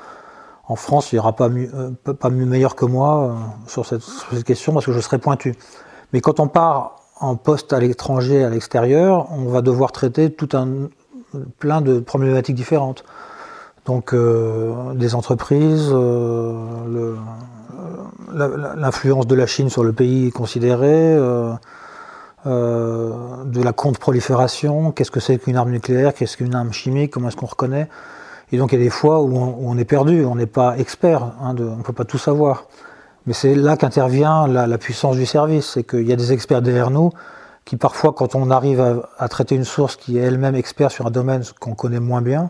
[0.69, 3.33] en France, il n'y aura pas mieux, euh, pas mieux meilleur que moi euh,
[3.67, 4.03] sur, cette,
[4.43, 5.55] question parce que je serai pointu.
[6.13, 10.49] Mais quand on part en poste à l'étranger, à l'extérieur, on va devoir traiter tout
[10.53, 10.89] un
[11.59, 13.03] plein de problématiques différentes.
[13.85, 15.93] Donc euh, des entreprises,
[18.33, 21.17] l'influence de la Chine sur le pays considéré,
[22.47, 27.35] de la contre-prolifération, qu'est-ce que c'est qu'une arme nucléaire, qu'est-ce qu'une arme chimique, comment est-ce
[27.35, 27.87] qu'on reconnaît.
[28.51, 31.23] Et donc il y a des fois où on, est perdu, on n'est pas expert,
[31.41, 32.67] hein, on ne peut pas tout savoir.
[33.25, 36.89] Mais c'est là qu'intervient la, puissance du service, c'est qu'il y a des experts derrière
[36.89, 37.11] nous
[37.65, 41.11] qui parfois, quand on arrive à, traiter une source qui est elle-même expert sur un
[41.11, 42.49] domaine qu'on connaît moins bien,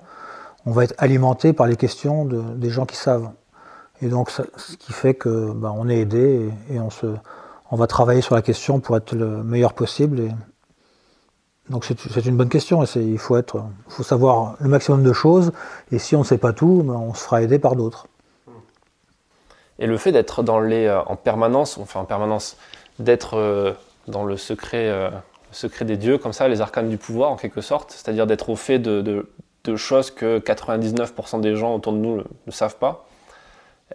[0.68, 3.32] on va être alimenté par les questions de, des gens qui savent.
[4.04, 4.44] Et donc, ce
[4.78, 7.08] qui fait que bah, on est aidé et, on, se,
[7.72, 10.34] on va travailler sur la question pour être le meilleur possible.
[11.70, 12.84] Donc c'est une bonne question.
[12.96, 13.44] Il faut,
[14.04, 15.52] savoir le maximum de choses.
[15.92, 18.08] Et si on ne sait pas tout, ben, on se fera aider par d'autres.
[19.80, 22.58] Et le fait d'être dans les, euh, en permanence, enfin en permanence,
[23.00, 23.74] d'être euh,
[24.08, 25.12] dans le secret, euh,
[25.82, 28.80] des dieux, comme ça, les arcanes du pouvoir en quelque sorte, c'est-à-dire d'être au fait
[28.80, 29.28] de,
[29.76, 33.06] choses que 99% des gens autour de nous ne, savent pas.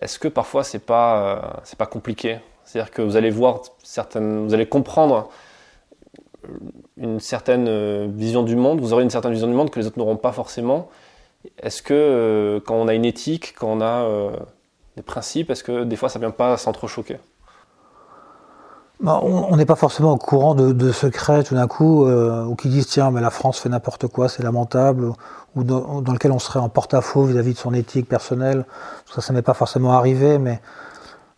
[0.02, 2.38] Est-ce que parfois c'est pas compliqué?
[2.64, 5.28] C'est-à-dire que vous allez voir certaines, vous allez comprendre
[6.96, 9.86] une certaine euh, vision du monde, vous aurez une certaine vision du monde que les
[9.86, 10.88] autres n'auront pas forcément.
[11.58, 14.30] Est-ce que euh, quand on a une éthique, quand on a euh,
[14.96, 17.18] des principes, est-ce que des fois ça ne vient pas s'entrechoquer?
[19.00, 22.86] Bah, on n'est pas forcément au courant de, secrets tout d'un coup, ou qui disent
[22.86, 25.10] tiens, mais la France fait n'importe quoi, c'est lamentable,
[25.56, 28.64] ou dans, lequel on serait en porte-à-faux vis-à-vis de son éthique personnelle.
[29.12, 30.60] Ça, ça m'est pas forcément arrivé, mais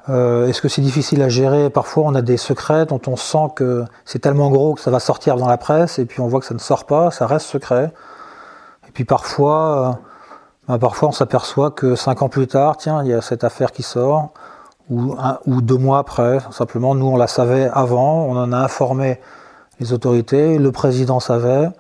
[0.08, 1.70] euh, est-ce que c'est difficile à gérer?
[1.70, 5.00] Parfois, on a des secrets dont on sent que c'est tellement gros que ça va
[5.00, 7.46] sortir dans la presse, et puis on voit que ça ne sort pas, ça reste
[7.46, 7.92] secret.
[8.86, 9.98] Et puis parfois,
[10.68, 13.72] euh, parfois on s'aperçoit que cinq ans plus tard, tiens, il y a cette affaire
[13.72, 14.32] qui sort,
[14.90, 16.38] ou, ou deux mois après.
[16.50, 19.20] Simplement, nous, on la savait avant, on en a informé
[19.80, 21.70] les autorités, le président savait,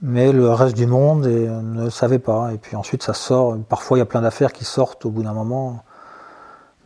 [0.00, 2.52] mais le reste du monde ne savait pas.
[2.52, 3.56] Et puis ensuite, ça sort.
[3.68, 5.82] Parfois, il y a plein d'affaires qui sortent au bout d'un moment.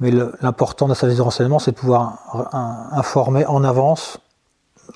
[0.01, 4.21] Mais l'important d'un service de renseignement, c'est de pouvoir informer en avance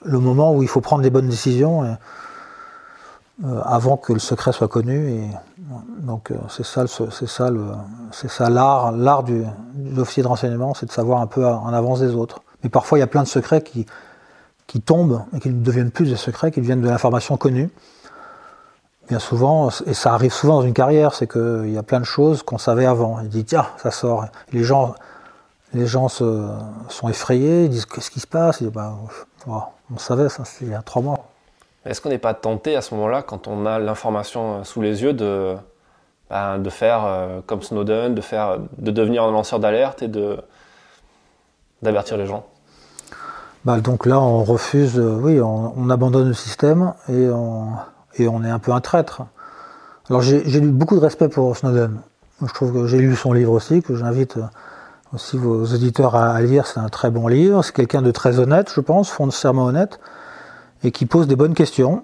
[0.05, 1.97] le moment où il faut prendre les bonnes décisions
[3.45, 5.11] euh, avant que le secret soit connu.
[5.11, 5.29] Et,
[5.99, 9.43] donc euh, c'est ça, c'est ça, l'art du,
[9.75, 12.43] de l'officier de renseignement, c'est de savoir un peu en avance des autres.
[12.63, 13.87] Mais parfois, il y a plein de secrets qui,
[14.67, 17.71] qui tombent et qui ne deviennent plus des secrets, qui deviennent de l'information connue
[19.09, 22.05] bien souvent, et ça arrive souvent dans une carrière, c'est qu'il y a plein de
[22.05, 23.21] choses qu'on savait avant.
[23.21, 24.27] Il dit tiens, ça sort.
[24.53, 24.95] les gens,
[25.75, 26.49] les gens se,
[26.89, 28.61] sont effrayés, ils disent qu'est-ce qui se passe?
[28.61, 28.95] Ils disent, bah,
[29.47, 31.33] On savait ça, il y a trois mois.
[31.85, 35.03] Est-ce qu'on n'est pas tenté à ce moment-là, quand on a l'information euh, sous les
[35.03, 35.57] yeux, de,
[36.31, 40.39] bah, de faire euh, comme Snowden, de, faire, de devenir un lanceur d'alerte et de,
[41.83, 42.45] d'avertir les gens?
[43.65, 47.67] Bah, Donc là, on refuse, euh, oui, on, on, abandonne le système et on
[48.17, 49.23] et on est un peu un traître.
[50.11, 52.01] Alors j'ai lu beaucoup de respect pour Snowden.
[52.47, 54.39] Je trouve que j'ai lu son livre aussi, que j'invite
[55.15, 56.67] aussi vos auditeurs à, lire.
[56.67, 57.63] C'est un très bon livre.
[57.65, 60.01] C'est quelqu'un de très honnête, je pense, foncièrement honnête,
[60.83, 62.03] et qui pose des bonnes questions.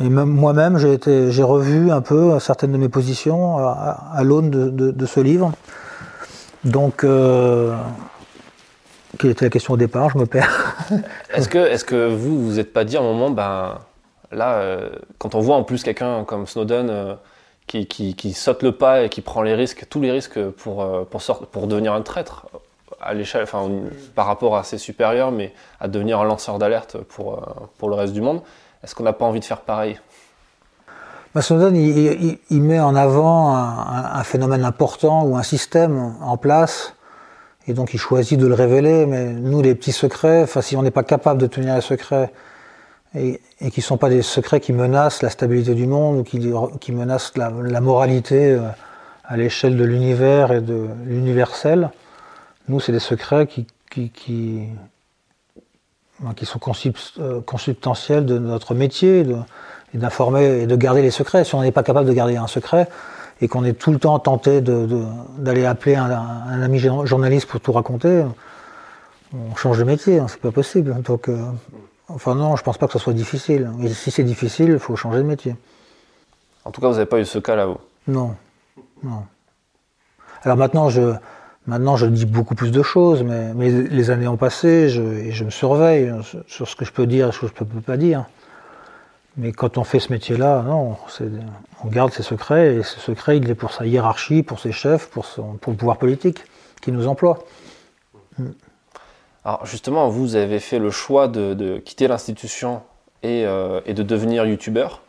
[0.00, 5.20] Et même moi-même, j'ai revu un peu certaines de mes positions à, l'aune de, ce
[5.20, 5.52] livre.
[6.64, 7.74] Donc, euh,
[9.18, 10.10] Quelle était la question au départ?
[10.10, 10.76] Je me perds.
[11.34, 13.78] est-ce que, est que vous vous êtes pas dit à un moment, ben
[14.32, 17.14] là, euh, quand on voit en plus quelqu'un comme Snowden euh,
[17.66, 21.04] qui, qui, saute le pas et qui prend les risques, tous les risques pour, euh,
[21.04, 22.46] pour, pour devenir un traître
[23.00, 23.68] à l'échelle, enfin,
[24.14, 27.40] par rapport à ses supérieurs, mais à devenir un lanceur d'alerte pour,
[27.78, 28.42] pour le reste du monde,
[28.82, 29.98] est-ce qu'on n'a pas envie de faire pareil?
[31.34, 36.94] Bah, Snowden, il, met en avant un, phénomène important ou un système en place
[37.68, 40.90] et donc il choisit de le révéler, mais nous, les petits secrets, si on n'est
[40.90, 42.32] pas capable de tenir les secrets,
[43.16, 43.40] et,
[43.70, 46.40] qui ne sont pas des secrets qui menacent la stabilité du monde ou qui,
[46.80, 48.60] qui menacent la, moralité euh,
[49.24, 51.90] à l'échelle de l'univers et de l'universel,
[52.68, 54.60] nous, c'est des secrets qui, qui, qui,
[56.36, 56.60] qui sont
[57.18, 59.24] euh, consubstantiels de notre métier,
[59.94, 61.44] d'informer et de garder les secrets.
[61.44, 62.88] Si on n'est pas capable de garder un secret,
[63.40, 68.24] et qu'on est tout le temps tenté d'aller appeler un, ami journaliste pour tout raconter,
[69.34, 71.02] on change de métier, hein, c'est pas possible.
[71.02, 71.36] Donc, euh,
[72.08, 73.70] enfin non, je pense pas que ce soit difficile.
[73.82, 75.56] Et si c'est difficile, il faut changer de métier.
[76.64, 77.78] En tout cas, vous n'avez pas eu ce cas là, vous
[78.08, 78.34] Non,
[79.02, 79.24] non.
[80.42, 81.14] Alors maintenant, je,
[81.66, 85.32] maintenant, je dis beaucoup plus de choses, mais, mais les années ont passé, je, et
[85.32, 86.12] je me surveille
[86.46, 88.26] sur ce que je peux dire et ce que je ne peux pas dire.
[89.36, 90.96] Mais quand on fait ce métier-là, non,
[91.84, 95.08] on garde ses secrets, et ce secret, il est pour sa hiérarchie, pour ses chefs,
[95.08, 96.42] pour, son, pour le pouvoir politique
[96.80, 97.40] qui nous emploie.
[99.46, 102.82] Alors justement, vous avez fait le choix de, quitter l'institution
[103.22, 105.02] et, euh, et, de devenir youtubeur.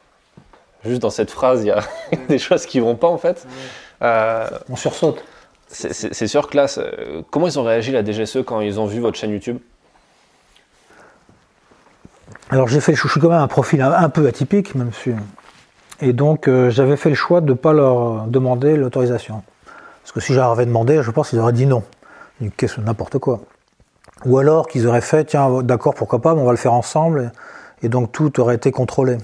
[0.85, 1.81] Juste dans cette phrase, il y a
[2.29, 3.47] des choses qui vont pas en fait.
[4.03, 5.23] Euh, on sursaute.
[5.69, 6.67] C'est sûr que là,
[7.31, 9.57] comment ils ont réagi la DGSE quand ils ont vu votre chaîne YouTube?
[12.51, 15.13] Alors j'ai fait le chouchou quand même un profil un, peu atypique, même si.
[15.99, 19.41] Et donc euh, j'avais fait le choix de ne pas leur demander l'autorisation.
[20.03, 21.83] Parce que si j'avais demandé, je pense qu'ils auraient dit non.
[22.55, 23.41] Qu'est-ce n'importe quoi.
[24.25, 27.31] Ou alors qu'ils auraient fait, tiens, d'accord, pourquoi pas, on va le faire ensemble.
[27.83, 29.17] Et, donc tout aurait été contrôlé.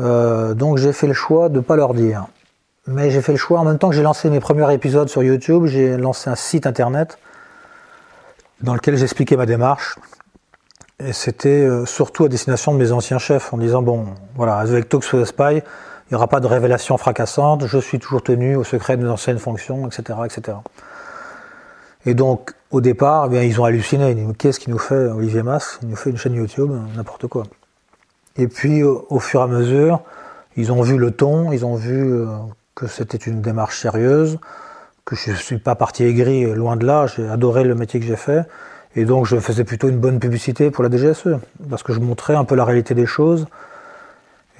[0.00, 2.26] Euh, donc j'ai fait le choix de ne pas leur dire.
[2.86, 5.22] Mais j'ai fait le choix, en même temps que j'ai lancé mes premiers épisodes sur
[5.22, 7.18] YouTube, j'ai lancé un site internet
[8.60, 9.96] dans lequel j'expliquais ma démarche,
[11.00, 14.88] et c'était euh, surtout à destination de mes anciens chefs, en disant bon, voilà, avec
[14.88, 15.62] Talks for the Spy, il
[16.12, 19.38] n'y aura pas de révélation fracassante, je suis toujours tenu au secret de mes anciennes
[19.38, 20.18] fonctions, etc.
[20.24, 20.58] etc.
[22.06, 24.16] Et donc, au départ, eh bien, ils ont halluciné.
[24.38, 27.44] Qu'est-ce qu'il nous fait, Olivier Mass Il nous fait une chaîne YouTube, n'importe quoi.
[28.36, 30.02] Et puis, au, fur et à mesure,
[30.56, 32.26] ils ont vu le ton, ils ont vu euh,
[32.74, 34.38] que c'était une démarche sérieuse,
[35.04, 38.06] que je ne suis pas parti aigri, loin de là, j'ai adoré le métier que
[38.06, 38.46] j'ai fait.
[38.96, 41.38] Et donc je faisais plutôt une bonne publicité pour la DGSE,
[41.68, 43.46] parce que je montrais un peu la réalité des choses,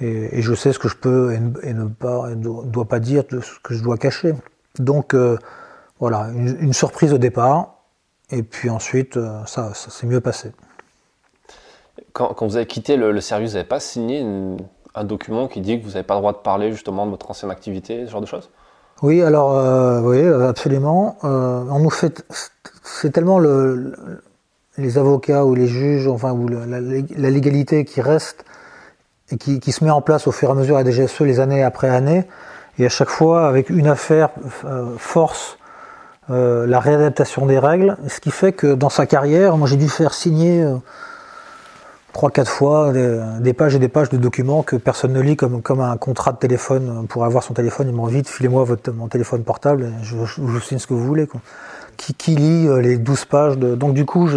[0.01, 3.73] et, je sais ce que je peux et, ne pas, dois pas dire, ce que
[3.73, 4.35] je dois cacher.
[4.77, 5.37] Donc euh,
[5.99, 7.75] voilà, une, surprise au départ,
[8.31, 10.51] et puis ensuite euh, ça, ça s'est mieux passé.
[12.13, 14.25] Quand, vous avez quitté le, service, vous n'avez pas signé
[14.93, 17.29] un document qui dit que vous n'avez pas le droit de parler justement de votre
[17.29, 18.49] ancienne activité, ce genre de choses?
[19.01, 21.17] Oui, alors, euh, oui, absolument.
[21.23, 22.25] on nous fait
[22.85, 23.93] c'est tellement le,
[24.77, 26.79] les avocats ou les juges, enfin, ou la,
[27.29, 28.45] légalité qui reste
[29.31, 31.39] et qui, qui, se met en place au fur et à mesure à DGSE les
[31.39, 32.25] années après années,
[32.77, 34.29] et à chaque fois avec une affaire
[34.65, 35.57] euh, force
[36.31, 39.87] euh, la réadaptation des règles, ce qui fait que dans sa carrière, moi j'ai dû
[39.87, 40.75] faire signer euh,
[42.13, 45.61] trois, quatre fois des, pages et des pages de documents que personne ne lit comme,
[45.61, 47.89] comme un contrat de téléphone pour avoir son téléphone.
[47.89, 51.27] Ils m'ont dit filez-moi votre mon téléphone portable, je, je, signe ce que vous voulez.
[51.97, 53.57] Qui, qui lit euh, les 12 pages.
[53.57, 53.75] De...
[53.75, 54.27] Donc du coup,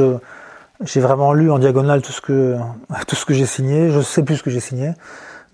[0.82, 2.56] j'ai vraiment lu en diagonale tout ce que,
[3.06, 3.90] tout ce que j'ai signé.
[3.90, 4.92] Je sais plus ce que j'ai signé.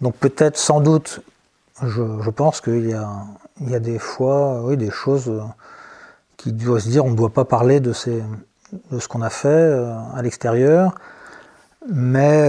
[0.01, 1.21] Donc peut-être, sans doute,
[1.83, 3.09] je, je pense qu'il y a,
[3.61, 5.41] il y a des fois, oui, des choses euh,
[6.45, 8.21] qui doivent se dire, on ne doit pas parler de, ce
[9.09, 10.95] qu'on a fait euh, à l'extérieur.
[11.93, 12.49] Mais,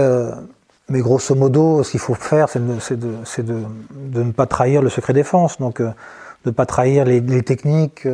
[0.88, 3.64] mais grosso modo, ce qu'il faut faire, c'est de,
[4.14, 5.58] ne pas trahir le secret défense.
[5.58, 8.06] Donc de ne pas trahir les, techniques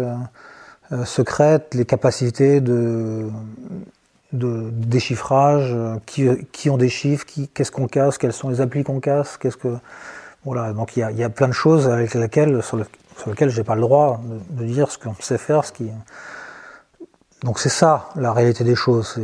[0.92, 3.28] euh, secrètes, les capacités de,
[4.32, 9.00] déchiffrage, euh, qui, qui ont des chiffres, qu'est-ce qu'on casse, quelles sont les applis qu'on
[9.00, 9.76] casse, qu'est-ce que
[10.44, 10.72] voilà.
[10.72, 12.86] Donc il y a, y a, plein de choses avec lesquelles sur, le,
[13.18, 15.90] sur lesquelles j'ai pas le droit de, dire ce qu'on sait faire, ce qui.
[17.42, 19.20] Donc c'est ça la réalité des choses.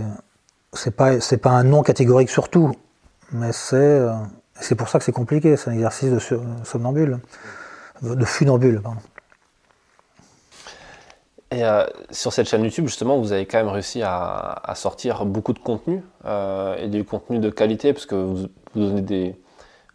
[0.73, 1.13] C'est pas
[1.43, 2.73] pas un non catégorique sur tout,
[3.33, 4.13] mais c'est euh,
[4.61, 5.57] c'est pour ça que c'est compliqué.
[5.57, 6.19] C'est un exercice de
[6.65, 7.19] somnambule,
[8.03, 8.81] de funambule.
[8.83, 9.01] Pardon.
[11.51, 15.55] Et euh, sur cette chaîne YouTube, justement, vous avez quand même réussi à, sortir beaucoup
[15.55, 19.37] de contenu euh, et du contenu de qualité, parce que vous, donnez, des,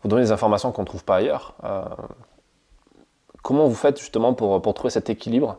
[0.02, 1.56] vous donnez des informations qu'on ne trouve pas ailleurs.
[1.64, 1.84] Euh,
[3.44, 5.58] comment vous faites justement pour, pour trouver cet équilibre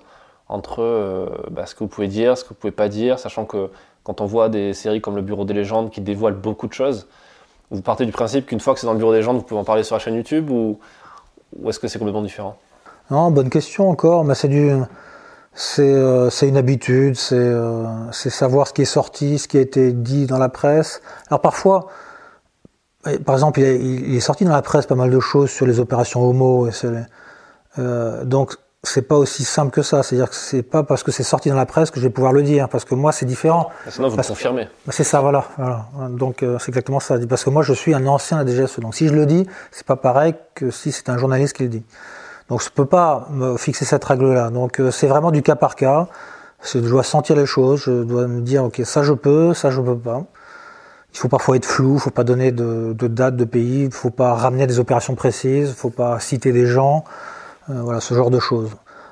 [0.49, 3.71] entre bah, ce que vous pouvez dire, ce que vous pouvez pas dire, sachant que
[4.03, 7.07] quand on voit des séries comme Le Bureau des légendes qui dévoilent beaucoup de choses,
[7.71, 9.61] vous partez du principe qu'une fois que c'est dans le Bureau des légendes, vous pouvez
[9.61, 10.79] en parler sur la chaîne YouTube ou,
[11.67, 12.57] est-ce que c'est complètement différent?
[13.11, 14.25] Non, bonne question encore.
[14.25, 14.73] Mais c'est du,
[15.55, 17.53] c'est, c'est une habitude, c'est,
[18.13, 21.01] c'est savoir ce qui est sorti, ce qui a été dit dans la presse.
[21.29, 21.89] Alors parfois,
[23.25, 26.23] par exemple, il, est sorti dans la presse pas mal de choses sur les opérations
[26.23, 26.69] homo.
[26.69, 26.73] Et
[27.79, 30.03] euh, donc, c'est pas aussi simple que ça.
[30.03, 32.33] C'est-à-dire que c'est pas parce que c'est sorti dans la presse que je vais pouvoir
[32.33, 33.71] le dire, parce que moi, c'est différent.
[33.89, 34.69] Sinon, vous le confirmez.
[34.87, 35.45] Bah, c'est ça, voilà.
[35.57, 35.87] voilà.
[36.11, 37.17] Donc, euh, c'est exactement ça.
[37.29, 38.81] Parce que moi, je suis un ancien ADGSE.
[38.81, 41.69] Donc, si je le dis, c'est pas pareil que si c'est un journaliste qui le
[41.69, 41.83] dit.
[42.49, 44.51] Donc, je peux pas me fixer cette règle-là.
[44.51, 46.09] Donc, euh, c'est vraiment du cas par cas.
[46.63, 47.85] Je dois sentir les choses.
[47.85, 50.25] Je dois me dire, ok, ça je peux, ça je peux pas.
[51.15, 53.93] Il faut parfois être flou, il faut pas donner de, de date, de pays, il
[53.93, 57.05] faut pas ramener des opérations précises, il faut pas citer des gens,
[57.69, 58.71] voilà ce genre de choses.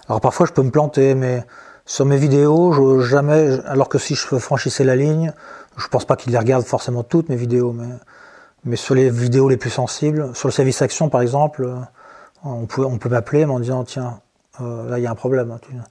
[0.08, 1.44] Alors parfois je peux me planter, mais
[1.84, 5.32] sur mes vidéos, je, jamais, alors que si je franchissais la ligne,
[5.76, 7.88] je pense pas qu'ils les regardent forcément toutes mes vidéos, mais,
[8.64, 11.74] mais sur les vidéos les plus sensibles, sur le service action par exemple, euh,
[12.44, 14.20] on peut, on peut m'appeler en disant tiens,
[14.60, 15.50] euh, là il y a un problème.
[15.50, 15.82] Hein,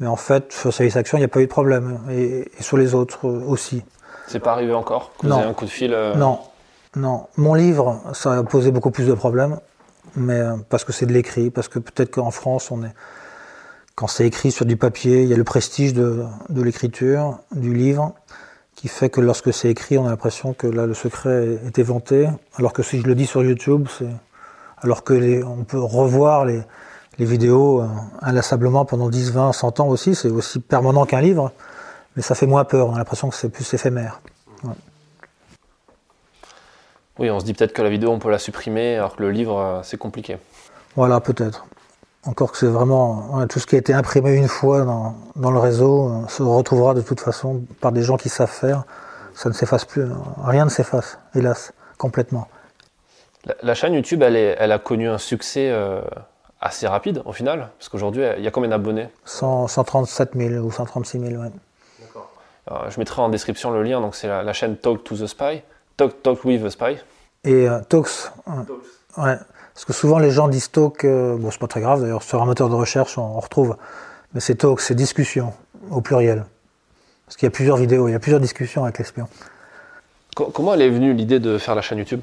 [0.00, 2.50] mais en fait, sur le service action, il n'y a pas eu de problème, et,
[2.58, 3.82] et sur les autres aussi.
[4.28, 5.38] C'est pas arrivé encore que vous non.
[5.38, 6.38] avez un coup de fil euh, Non,
[6.96, 7.26] non.
[7.36, 9.58] Mon livre, ça a posé beaucoup plus de problèmes,
[10.18, 12.94] mais euh, parce que c'est de l'écrit, parce que peut-être qu'en France, on est
[13.94, 18.14] quand c'est écrit sur du papier, il y a le prestige de, l'écriture, du livre,
[18.76, 22.28] qui fait que lorsque c'est écrit, on a l'impression que là, le secret est éventé,
[22.54, 23.88] alors que si je le dis sur YouTube,
[24.76, 26.62] alors que on peut revoir les,
[27.18, 27.88] les vidéos euh,
[28.22, 31.52] inlassablement pendant 10, 20, 100 ans aussi, c'est aussi permanent qu'un livre.
[32.16, 34.20] Mais ça fait moins peur, on a l'impression que c'est plus éphémère.
[37.18, 39.30] Oui, on se dit peut-être que la vidéo, on peut la supprimer, alors que le
[39.30, 40.38] livre, euh, c'est compliqué.
[40.96, 41.66] Voilà, peut-être.
[42.24, 45.58] Encore que c'est vraiment tout ce qui a été imprimé une fois dans, dans, le
[45.58, 48.84] réseau euh, se retrouvera de toute façon par des gens qui savent faire.
[49.34, 50.04] Ça ne s'efface plus.
[50.42, 52.48] Rien ne s'efface, hélas, complètement.
[53.62, 56.02] La, chaîne YouTube, elle, est, elle, a connu un succès euh,
[56.60, 59.08] assez rapide au final, parce qu'aujourd'hui, il y a combien d'abonnés?
[59.24, 61.48] 137 000 ou 136 000, oui.
[62.70, 65.62] Euh, je mettrai en description le lien, donc c'est la, chaîne Talk to the Spy,
[65.98, 66.96] Talk, Talk with the Spy.
[67.44, 68.30] Et euh, Talks.
[69.16, 69.36] Ouais.
[69.74, 72.40] Parce que souvent les gens disent Talk, euh, bon c'est pas très grave d'ailleurs, sur
[72.40, 73.76] un moteur de recherche on, retrouve,
[74.32, 75.52] mais c'est Talk, c'est discussion
[75.90, 76.44] au pluriel.
[77.26, 79.28] Parce qu'il y a plusieurs vidéos, il y a plusieurs discussions avec l'espion.
[80.34, 82.20] Comment elle est venue l'idée de faire la chaîne YouTube?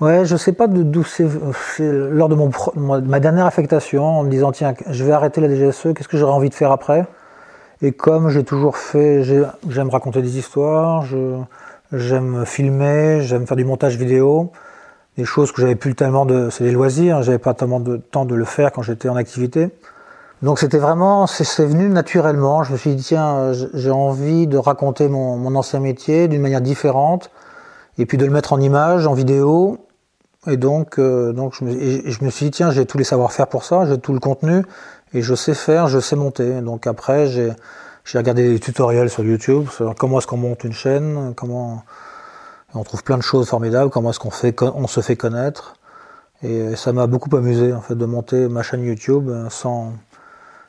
[0.00, 1.26] Ouais, je sais pas d'où c'est.
[1.80, 5.88] Lors de mon, ma dernière affectation, en me disant tiens, je vais arrêter la DGSE,
[5.94, 7.04] qu'est-ce que j'aurais envie de faire après?
[7.82, 9.24] Et comme j'ai toujours fait,
[9.68, 11.04] j'aime raconter des histoires,
[11.92, 14.52] j'aime filmer, j'aime faire du montage vidéo,
[15.16, 18.24] des choses que j'avais plus tellement de, c'est des loisirs, j'avais pas tellement de temps
[18.24, 19.70] de le faire quand j'étais en activité.
[20.42, 22.62] Donc c'était vraiment, c'est venu naturellement.
[22.62, 27.30] Je me suis dit tiens, j'ai envie de raconter mon, ancien métier d'une manière différente,
[27.98, 29.78] et puis de le mettre en image, en vidéo.
[30.46, 33.48] Et donc, euh, donc je me, je me suis dit tiens, j'ai tous les savoir-faire
[33.48, 34.62] pour ça, j'ai tout le contenu,
[35.12, 36.60] et je sais faire, je sais monter.
[36.60, 37.50] Donc après, j'ai
[38.16, 41.84] regardé des tutoriels sur YouTube sur comment est-ce qu'on monte une chaîne, comment
[42.74, 44.56] on trouve plein de choses formidables, comment est-ce qu'on fait,
[44.86, 45.74] se fait connaître.
[46.42, 49.92] Et ça m'a beaucoup amusé en fait de monter ma chaîne YouTube sans.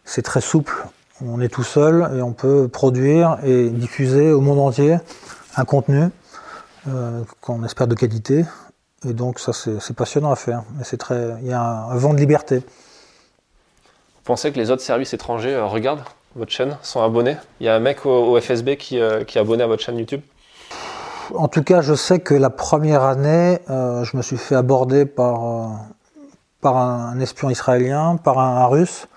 [0.04, 0.88] C'est très souple.
[1.24, 4.98] On est tout seul et on peut produire et diffuser au monde entier
[5.56, 6.10] un contenu
[6.88, 8.46] euh, qu'on espère de qualité.
[9.08, 10.64] Et donc ça c'est passionnant à faire.
[10.84, 11.36] C'est très.
[11.42, 12.64] Il y a un vent de liberté
[14.30, 16.04] pensez que les autres services étrangers euh, regardent?
[16.36, 19.42] Votre chaîne, sont abonnés Il y a un mec au, FSB qui, euh, qui, est
[19.42, 20.22] abonné à votre chaîne YouTube
[21.34, 25.06] En tout cas, je sais que la première année, euh, je me suis fait aborder
[25.06, 25.72] par,
[26.62, 29.08] par un espion israélien, par un, russe,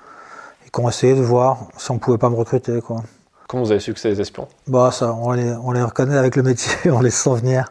[0.66, 2.80] et qu'on essayait de voir si on pouvait pas me recruter.
[2.80, 3.02] Quoi.
[3.46, 4.48] Comment vous avez su que c'était des espions?
[4.66, 7.68] Bah, ça, on les, on les reconnaît avec le métier, on les sent venir.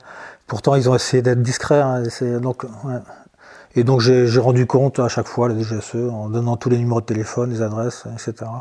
[0.47, 1.81] Pourtant, ils ont essayé d'être discrets.
[1.81, 2.03] Hein,
[2.41, 2.99] donc, ouais.
[3.75, 6.99] Et donc j'ai rendu compte à chaque fois la DGSE en donnant tous les numéros
[6.99, 8.51] de téléphone, les adresses, etc.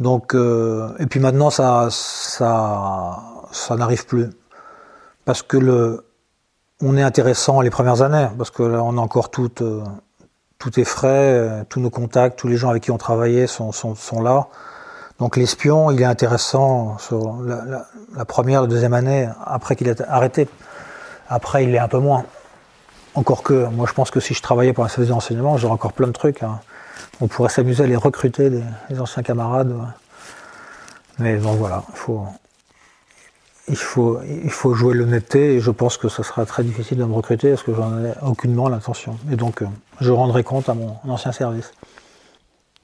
[0.00, 3.18] Donc euh, et puis maintenant ça ça
[3.50, 4.28] ça n'arrive plus
[5.24, 6.04] parce que le
[6.82, 9.82] on est intéressant les premières années parce que on a encore tout euh,
[10.58, 13.72] tout est frais, euh, tous nos contacts, tous les gens avec qui on travaillait sont
[13.72, 14.48] sont, sont là.
[15.18, 20.46] Donc l'espion, il est intéressant sur la, première, la deuxième année après qu'il ait arrêté.
[21.28, 22.24] Après, il est un peu moins.
[23.14, 25.94] Encore que, moi je pense que si je travaillais pour un service d'enseignement, j'aurais encore
[25.94, 26.42] plein de trucs.
[26.42, 26.60] Hein.
[27.20, 28.50] On pourrait s'amuser à les recruter,
[28.90, 29.74] les, anciens camarades.
[31.18, 32.26] Mais bon voilà, il faut,
[33.68, 37.04] il faut, il faut jouer l'honnêteté et je pense que ce sera très difficile de
[37.04, 39.18] me recruter parce que j'en ai aucunement l'intention.
[39.32, 39.66] Et donc, euh,
[40.00, 41.72] je rendrai compte à mon ancien service.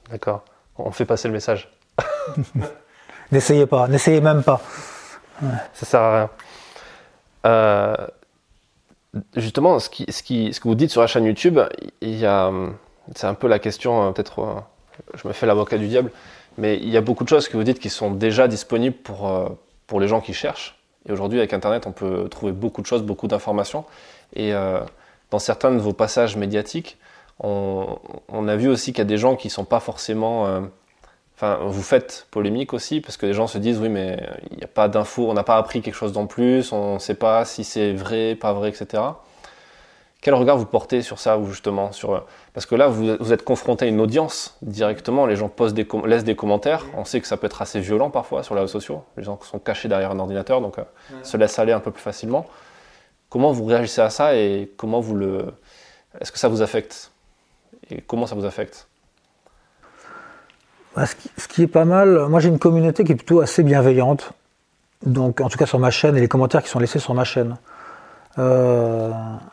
[0.09, 0.43] D'accord.
[0.77, 1.71] On fait passer le message.
[3.31, 4.61] n'essayez pas, n'essayez même pas.
[5.73, 6.29] Ça sert à rien.
[7.45, 8.07] Euh,
[9.35, 11.59] justement, ce, qui, ce, qui, ce, que vous dites sur la chaîne YouTube,
[12.01, 12.51] il y a,
[13.15, 14.59] c'est un peu la question, euh, peut-être, euh,
[15.15, 16.11] je me fais l'avocat du diable,
[16.57, 19.57] mais il y a beaucoup de choses que vous dites qui sont déjà disponibles pour,
[19.87, 20.77] pour les gens qui cherchent.
[21.07, 23.85] Et aujourd'hui, avec Internet, on peut trouver beaucoup de choses, beaucoup d'informations.
[24.35, 24.53] Et
[25.31, 26.97] dans certains de vos passages médiatiques,
[27.39, 27.97] on,
[28.29, 30.61] on a vu aussi qu'il y a des gens qui ne sont pas forcément
[31.35, 34.17] Enfin, vous faites polémique aussi parce que les gens se disent oui, mais
[34.51, 36.99] il n'y a pas d'infos, on n'a pas appris quelque chose d'en plus, on ne
[36.99, 39.03] sait pas si c'est vrai, pas vrai, etc.
[40.23, 43.83] Quel regard vous portez sur ça, ou justement sur parce que là vous, êtes confronté
[43.83, 47.35] à une audience directement, les gens posent des laissent des commentaires, on sait que ça
[47.35, 50.19] peut être assez violent parfois sur les réseaux sociaux, les gens sont cachés derrière un
[50.19, 50.83] ordinateur donc euh,
[51.23, 52.45] se laissent aller un peu plus facilement.
[53.29, 55.53] Comment vous réagissez à ça et comment vous le
[56.21, 57.11] est-ce que ça vous affecte?
[57.89, 58.87] Et comment ça vous affecte?
[60.95, 64.31] Bah, ce, qui, est pas mal, moi j'ai une communauté qui est plutôt assez bienveillante,
[65.05, 67.25] donc en tout cas sur ma chaîne et les commentaires qui sont laissés sur ma
[67.25, 67.57] chaîne.
[68.39, 69.11] Euh,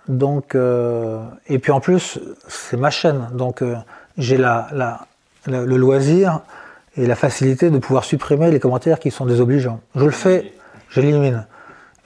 [0.08, 2.18] donc, euh, et puis en plus,
[2.48, 3.76] c'est ma chaîne, donc euh,
[4.16, 5.00] j'ai la, la,
[5.46, 6.40] le loisir
[6.96, 9.80] et la facilité de pouvoir supprimer les commentaires qui sont désobligeants.
[9.94, 10.52] Je le fais,
[10.88, 11.46] je l'élimine.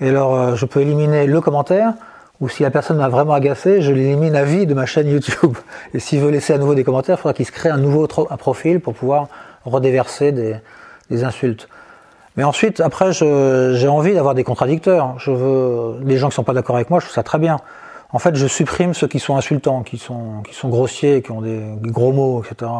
[0.00, 1.94] Et alors, je peux éliminer le commentaire,
[2.40, 5.56] ou si la personne m'a vraiment agacé, je l'élimine à vie de ma chaîne YouTube.
[5.94, 8.08] Et s'il veut laisser à nouveau des commentaires, il faudra qu'il se crée un nouveau
[8.28, 9.28] un profil pour pouvoir
[9.64, 10.56] redéverser des,
[11.10, 11.68] des insultes.
[12.36, 15.18] Mais ensuite, après, j'ai envie d'avoir des contradicteurs.
[15.18, 17.58] Je veux les gens qui sont pas d'accord avec moi, je trouve ça très bien.
[18.12, 21.42] En fait, je supprime ceux qui sont insultants, qui sont qui sont grossiers, qui ont
[21.42, 22.70] des, gros mots, etc.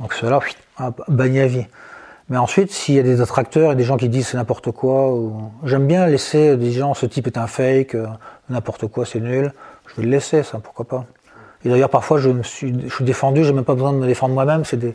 [0.00, 0.40] Donc ceux-là,
[1.08, 1.66] banni à vie.
[2.28, 5.12] Mais ensuite, s'il y a des attracteurs et des gens qui disent c'est n'importe quoi,
[5.12, 5.50] ou...
[5.64, 8.06] j'aime bien laisser des gens, ce type est un fake, euh,
[8.48, 9.52] n'importe quoi, c'est nul.
[9.88, 11.06] Je vais le laisser, ça, pourquoi pas.
[11.64, 14.06] Et d'ailleurs, parfois, je me suis, je suis défendu, j'ai même pas besoin de me
[14.06, 14.64] défendre moi-même.
[14.64, 14.94] C'est des,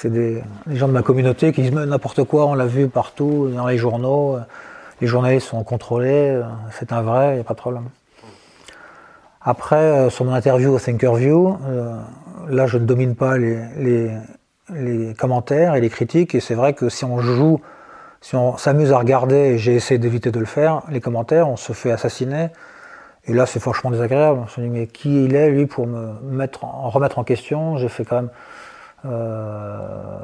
[0.00, 3.66] c'est des, gens de ma communauté qui disent n'importe quoi, on l'a vu partout, dans
[3.66, 4.38] les journaux.
[5.00, 6.40] Les journalistes sont contrôlés,
[6.70, 7.88] c'est un vrai, il n'y a pas de problème.
[9.48, 12.00] Après, euh, sur mon interview au Thinkerview, euh,
[12.48, 14.10] là, je ne domine pas les,
[15.16, 16.34] commentaires et les critiques.
[16.34, 17.60] Et c'est vrai que si on joue,
[18.20, 21.56] si on s'amuse à regarder, et j'ai essayé d'éviter de le faire, les commentaires, on
[21.56, 22.48] se fait assassiner.
[23.26, 24.40] Et là, c'est franchement désagréable.
[24.42, 26.14] On se dit, mais qui il est, lui, pour me
[26.90, 27.76] remettre en question?
[27.76, 28.30] J'ai fait quand même
[29.06, 30.18] euh,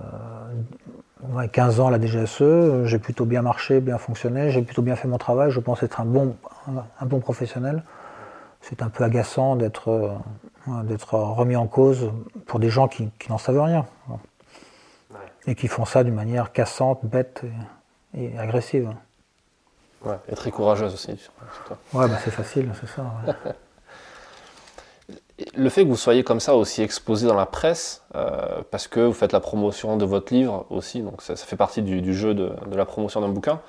[1.51, 2.85] 15 ans à la DGSE.
[2.85, 4.51] J'ai plutôt bien marché, bien fonctionné.
[4.51, 5.51] J'ai plutôt bien fait mon travail.
[5.51, 6.37] Je pense être un bon,
[6.69, 7.83] un bon professionnel.
[8.61, 10.11] C'est un peu agaçant d'être euh,
[10.67, 12.11] remis en cause
[12.47, 13.87] pour des gens qui, qui n'en savent rien.
[15.47, 17.43] Et qui font ça d'une manière cassante, bête
[18.17, 18.93] et agressive.
[20.05, 21.11] Ouais, et très courageuse aussi.
[21.93, 23.05] Ouais, bah c'est facile, c'est ça.
[25.57, 29.01] Le fait que vous soyez comme ça aussi exposé dans la presse, euh, parce que
[29.01, 32.53] vous faites la promotion de votre livre aussi, donc ça, fait partie du, jeu de,
[32.75, 33.61] la promotion d'un bouquin,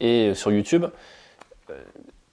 [0.00, 0.86] et sur YouTube,
[1.70, 1.74] euh,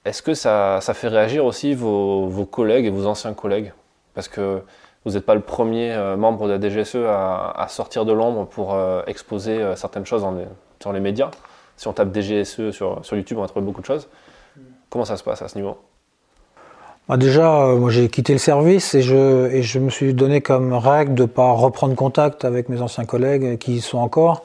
[0.04, 3.74] est-ce que ça, fait réagir aussi vos, collègues et vos anciens collègues?
[4.14, 4.62] Parce que
[5.06, 8.78] vous n'êtes pas le premier euh, membre de la DGSE à, sortir de l'ombre pour
[9.08, 10.46] exposer certaines choses dans les,
[10.82, 11.32] sur les médias.
[11.78, 14.08] Si on tape DGSE sur YouTube, on va trouver beaucoup de choses.
[14.90, 15.78] Comment ça se passe à ce niveau?
[17.08, 21.14] Bah déjà, euh, moi j'ai quitté le service et je, me suis donné comme règle
[21.14, 24.44] de ne pas reprendre contact avec mes anciens collègues qui y sont encore.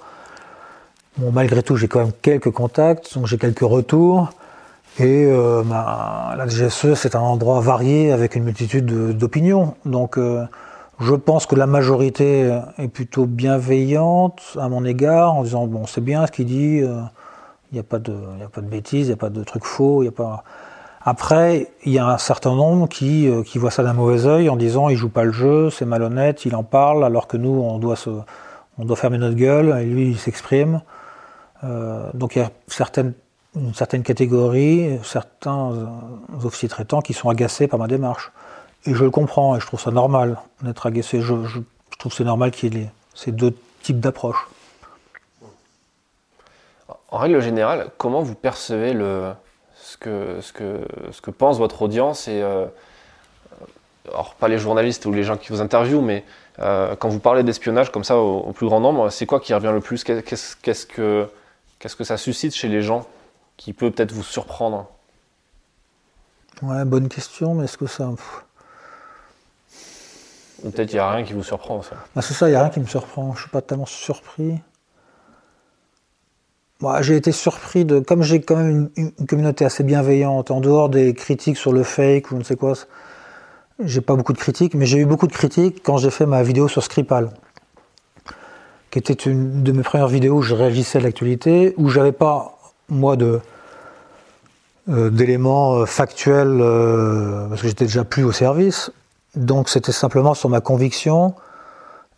[1.16, 4.28] Bon, malgré tout, j'ai quand même quelques contacts, donc j'ai quelques retours.
[4.98, 8.84] Et euh, bah, la DGSE, c'est un endroit varié avec une multitude
[9.16, 9.74] d'opinions.
[9.87, 10.45] Donc euh,
[11.00, 16.03] je pense que la majorité est plutôt bienveillante à mon égard, en disant bon, c'est
[16.03, 19.14] bien ce qu'il dit, il n'y a, pas de, a pas de bêtises, il n'y
[19.14, 20.45] a pas de trucs faux, il a pas.
[21.03, 24.51] Après, il y a un certain nombre qui, euh, qui voient ça d'un mauvais œil
[24.51, 27.51] en disant il joue pas le jeu, c'est malhonnête, il en parle, alors que nous,
[27.51, 27.97] on doit,
[28.97, 30.83] fermer notre gueule, et lui, il s'exprime.
[31.64, 33.14] Euh, donc il y a certaines,
[33.57, 35.72] une certaine catégorie, certains
[36.45, 38.31] officiers traitants qui sont agacés par ma démarche.
[38.85, 41.21] Et je le comprends, et je trouve ça normal d'être agacé.
[41.21, 41.61] Je, je,
[41.99, 44.49] trouve c'est normal qu'il y ait ces deux types d'approches.
[47.11, 49.33] En règle générale, comment vous percevez le,
[50.01, 50.81] que, ce, que,
[51.13, 52.67] ce que pense votre audience et euh,
[54.09, 56.25] alors pas les journalistes ou les gens qui vous interviewent, mais
[56.59, 59.72] euh, quand vous parlez d'espionnage comme ça au, plus grand nombre, c'est quoi qui revient
[59.72, 60.03] le plus?
[60.05, 61.29] Qu'est-ce qu'est-ce que
[61.79, 63.07] qu'est-ce que ça suscite chez les gens
[63.57, 64.89] qui peut peut-être vous surprendre?
[66.63, 68.11] Ouais, bonne question, mais est-ce que ça
[70.63, 71.81] Peut-être il n'y a rien qui vous surprend.
[71.83, 71.97] Ça.
[72.14, 73.33] Bah, c'est ça, il n'y a rien qui me surprend.
[73.33, 74.59] Je ne suis pas tellement surpris.
[77.00, 78.00] J'ai été surpris de.
[78.00, 82.30] Comme j'ai quand même une, communauté assez bienveillante, en dehors des critiques sur le fake
[82.30, 82.72] ou je ne sais quoi,
[83.84, 86.42] j'ai pas beaucoup de critiques, mais j'ai eu beaucoup de critiques quand j'ai fait ma
[86.42, 87.30] vidéo sur Skripal.
[88.90, 92.58] qui était une de mes premières vidéos où je réagissais à l'actualité, où j'avais pas,
[92.88, 93.40] moi, de
[94.88, 98.90] euh, d'éléments euh, factuels, euh, parce que j'étais déjà plus au service.
[99.36, 101.34] Donc c'était simplement sur ma conviction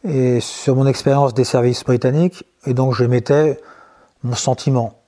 [0.04, 3.60] et sur mon expérience des services britanniques, et donc je mettais
[4.24, 4.98] mon sentiment.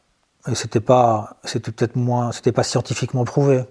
[0.50, 3.64] Et c'était pas, c'était peut-être moins, c'était pas scientifiquement prouvé.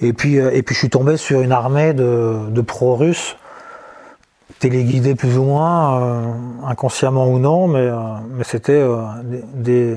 [0.00, 3.36] Et puis, et puis je suis tombé sur une armée de, de pro-russes
[4.58, 6.32] téléguidés plus ou moins, euh,
[6.64, 7.96] inconsciemment ou non, mais, euh,
[8.30, 9.02] mais c'était euh,
[9.54, 9.96] des,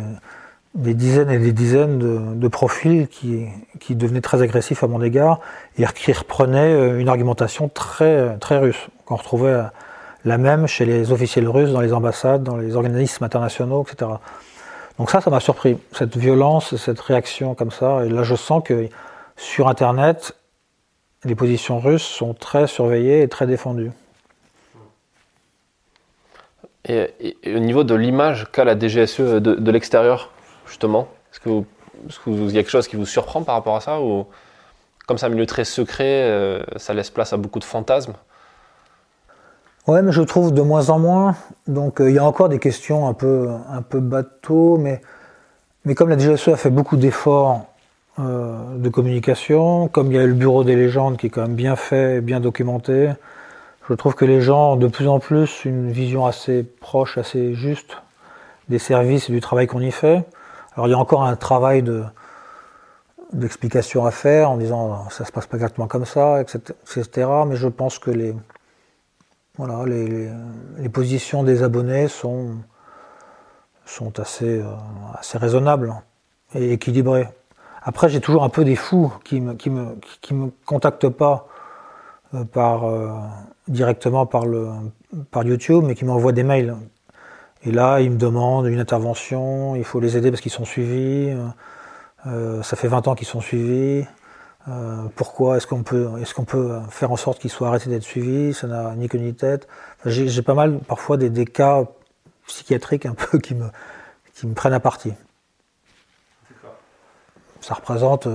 [0.76, 3.46] des, dizaines et des dizaines de, de, profils qui,
[3.80, 5.40] qui devenaient très agressifs à mon égard
[5.78, 9.62] et qui reprenaient une argumentation très, très russe, qu'on retrouvait
[10.26, 14.12] la même chez les officiels russes, dans les ambassades, dans les organismes internationaux, etc.
[14.98, 18.06] Donc ça, ça m'a surpris, cette violence, cette réaction comme ça.
[18.06, 18.90] Et là, je sens que
[19.38, 20.36] sur Internet,
[21.24, 23.92] les positions russes sont très surveillées et très défendues.
[26.88, 30.32] Et, au niveau de l'image qu'a la DGSE de, l'extérieur,
[30.68, 34.26] justement, est-ce que, y a quelque chose qui vous surprend par rapport à ça ou
[35.06, 38.14] comme c'est un milieu très secret, euh, ça laisse place à beaucoup de fantasmes?
[39.88, 41.36] Ouais, mais je trouve de moins en moins.
[41.68, 43.50] Donc euh, il y a encore des questions un peu,
[43.94, 45.02] bateau, mais,
[45.86, 47.66] mais comme la DGSE a fait beaucoup d'efforts
[48.20, 51.56] euh, de communication, comme il y a le bureau des légendes qui est quand même
[51.56, 53.12] bien fait, bien documenté,
[53.90, 57.56] je trouve que les gens ont de plus en plus une vision assez proche, assez
[57.56, 57.98] juste
[58.68, 60.24] des services et du travail qu'on y fait.
[60.76, 62.04] Alors il y a encore un travail de,
[63.34, 67.28] d'explication à faire en disant ça se passe pas exactement comme ça, etc.
[67.48, 68.36] Mais je pense que les,
[69.60, 72.60] voilà, les, positions des abonnés sont,
[73.86, 74.72] sont assez, euh,
[75.16, 75.94] assez raisonnables
[76.56, 77.28] et équilibrées.
[77.84, 81.48] Après, j'ai toujours un peu des fous qui me, qui me, qui me contactent pas
[82.36, 83.10] euh, par, euh,
[83.68, 84.70] directement par, le,
[85.30, 86.78] par YouTube, mais qui m'envoient des mails.
[87.66, 91.36] Et là, ils me demandent une intervention, il faut les aider parce qu'ils sont suivis.
[92.24, 94.06] Ça fait 20 ans qu'ils sont suivis.
[95.16, 98.54] Pourquoi est-ce qu'on peut, est qu'on peut faire en sorte qu'ils soient arrêtés d'être suivis
[98.54, 99.68] Ça n'a ni queue ni tête.
[100.06, 101.86] j'ai, pas mal parfois des, des, cas
[102.48, 103.68] psychiatriques un peu qui me,
[104.34, 105.14] qui me prennent à partie.
[107.62, 108.28] Ça représente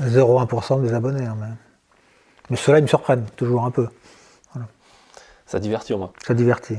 [0.00, 1.24] 0,1% des abonnés.
[1.24, 1.36] Hein,
[2.50, 3.88] mais ceux-là, ils me surprennent toujours un peu.
[5.46, 6.12] Ça divertit au moins.
[6.26, 6.76] Ça divertit.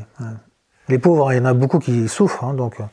[0.90, 2.84] Les pauvres, il y en a beaucoup qui souffrent, hein, donc euh,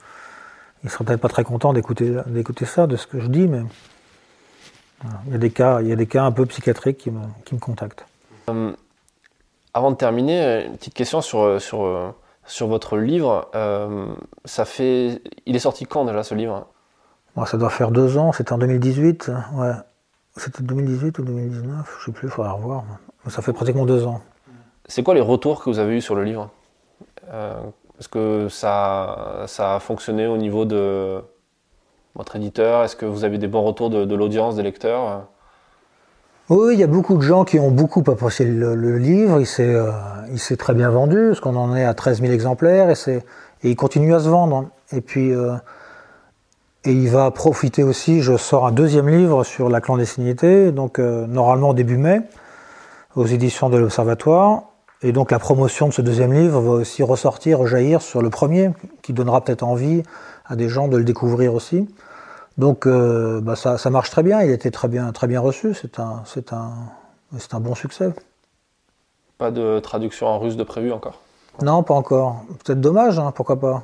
[0.82, 3.47] ils ne seraient peut-être pas très contents d'écouter, d'écouter ça, de ce que je dis,
[3.47, 3.62] mais
[5.27, 7.20] il, y a des cas, il y a des cas un peu psychiatriques qui me,
[7.44, 8.06] qui me contactent.
[8.48, 8.73] Euh,
[9.74, 12.14] avant de terminer, une petite question sur, euh, sur,
[12.47, 13.51] sur votre livre.
[14.44, 16.66] ça fait, il est sorti quand déjà ce livre?
[17.44, 19.31] Ça doit faire deux ans, c'était en 2018.
[19.55, 19.73] Ouais.
[20.36, 22.85] C'était 2018 ou 2019, je ne sais plus, il faudra revoir.
[23.28, 24.20] Ça fait pratiquement deux ans.
[24.86, 26.51] C'est quoi les retours que vous avez eus sur le livre?
[27.31, 27.59] Euh,
[27.98, 31.23] Est-ce que ça, ça a fonctionné au niveau de
[32.16, 35.26] votre éditeur Est-ce que vous avez des bons retours de, l'audience, des lecteurs
[36.48, 39.43] oui, il y a beaucoup de gens qui ont beaucoup apprécié le, livre.
[39.59, 39.93] Euh,
[40.30, 43.16] il s'est très bien vendu, parce qu'on en est à 13 000 exemplaires, et,
[43.64, 44.68] et il continue à se vendre.
[44.93, 45.55] Et puis, euh,
[46.84, 51.26] et il va profiter aussi, je sors un deuxième livre sur la clandestinité, donc euh,
[51.26, 52.20] normalement début mai,
[53.16, 54.70] aux éditions de l'Observatoire.
[55.02, 58.70] Et donc la promotion de ce deuxième livre va aussi ressortir, rejaillir sur le premier,
[59.02, 60.02] qui donnera peut-être envie
[60.47, 61.89] à des gens de le découvrir aussi.
[62.56, 65.40] Donc euh, bah ça, ça, marche très bien, il a été très bien, très bien
[65.40, 66.73] reçu, c'est un, c'est un,
[67.39, 68.12] c'est un bon succès.
[69.36, 71.20] Pas de traduction en russe de prévu encore
[71.60, 72.44] Non, pas encore.
[72.64, 73.82] Peut-être dommage, hein, pourquoi pas.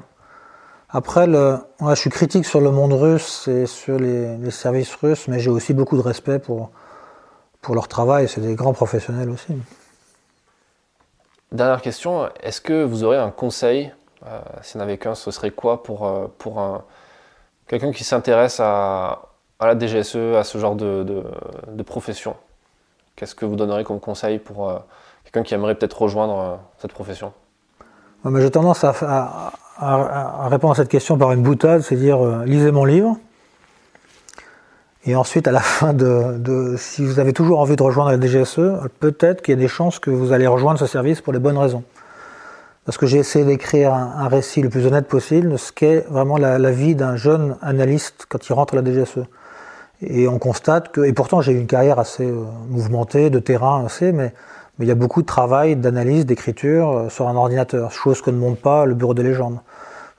[0.89, 5.39] Après, le, je suis critique sur le monde russe et sur les, services russes, mais
[5.39, 6.71] j'ai aussi beaucoup de respect pour,
[7.61, 8.29] pour leur travail.
[8.29, 9.55] C'est des grands professionnels aussi.
[11.53, 13.93] Dernière question, est-ce que vous aurez un conseil
[14.27, 16.79] euh, S'il n'y en avait qu'un, ce serait quoi pour, euh,
[17.69, 19.29] quelqu'un qui s'intéresse à,
[19.61, 22.37] la DGSE, à ce genre de, profession?
[23.17, 24.79] Qu'est-ce que vous donneriez comme conseil pour euh,
[25.25, 27.35] quelqu'un qui aimerait peut-être rejoindre cette profession?
[28.25, 29.53] J'ai tendance à,
[30.49, 33.17] répondre à cette question par une boutade, c'est dire euh, lisez mon livre.
[35.05, 38.89] Et ensuite, à la fin de, si vous avez toujours envie de rejoindre la DGSE,
[39.01, 41.59] peut-être qu'il y a des chances que vous allez rejoindre ce service pour les bonnes
[41.59, 41.83] raisons.
[42.85, 46.37] Parce que j'ai essayé d'écrire un, récit le plus honnête possible de ce qu'est vraiment
[46.37, 49.25] la, vie d'un jeune analyste quand il rentre à la DGSE.
[50.03, 53.85] Et on constate que, et pourtant j'ai eu une carrière assez euh, mouvementée, de terrain
[53.85, 54.33] assez, mais
[54.79, 58.31] mais il y a beaucoup de travail, d'analyse, d'écriture euh, sur un ordinateur, chose que
[58.31, 59.59] ne montre pas le bureau des légendes.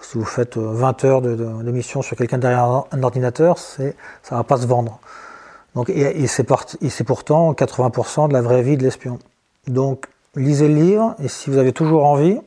[0.03, 3.93] Si vous faites 20 euh, heures d'émission sur quelqu'un derrière un ordinateur, ça
[4.31, 4.99] va pas se vendre.
[5.75, 9.17] Donc, et, c'est, pourtant 80% de la vraie vie de l'espion.
[9.67, 12.39] Donc, lisez le livre, et si vous avez toujours envie,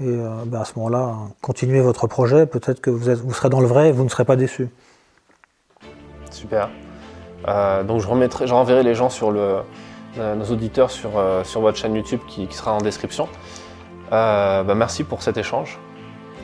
[0.00, 2.46] euh, bah, à ce moment-là, continuez votre projet.
[2.46, 4.68] Peut-être que vous, serez dans le vrai et vous ne serez pas déçu.
[6.30, 6.70] Super.
[7.48, 8.06] Euh, donc je,
[8.52, 11.10] renverrai les gens sur nos auditeurs sur,
[11.60, 13.28] votre chaîne YouTube qui, sera en description.
[14.10, 15.78] Bah, merci pour cet échange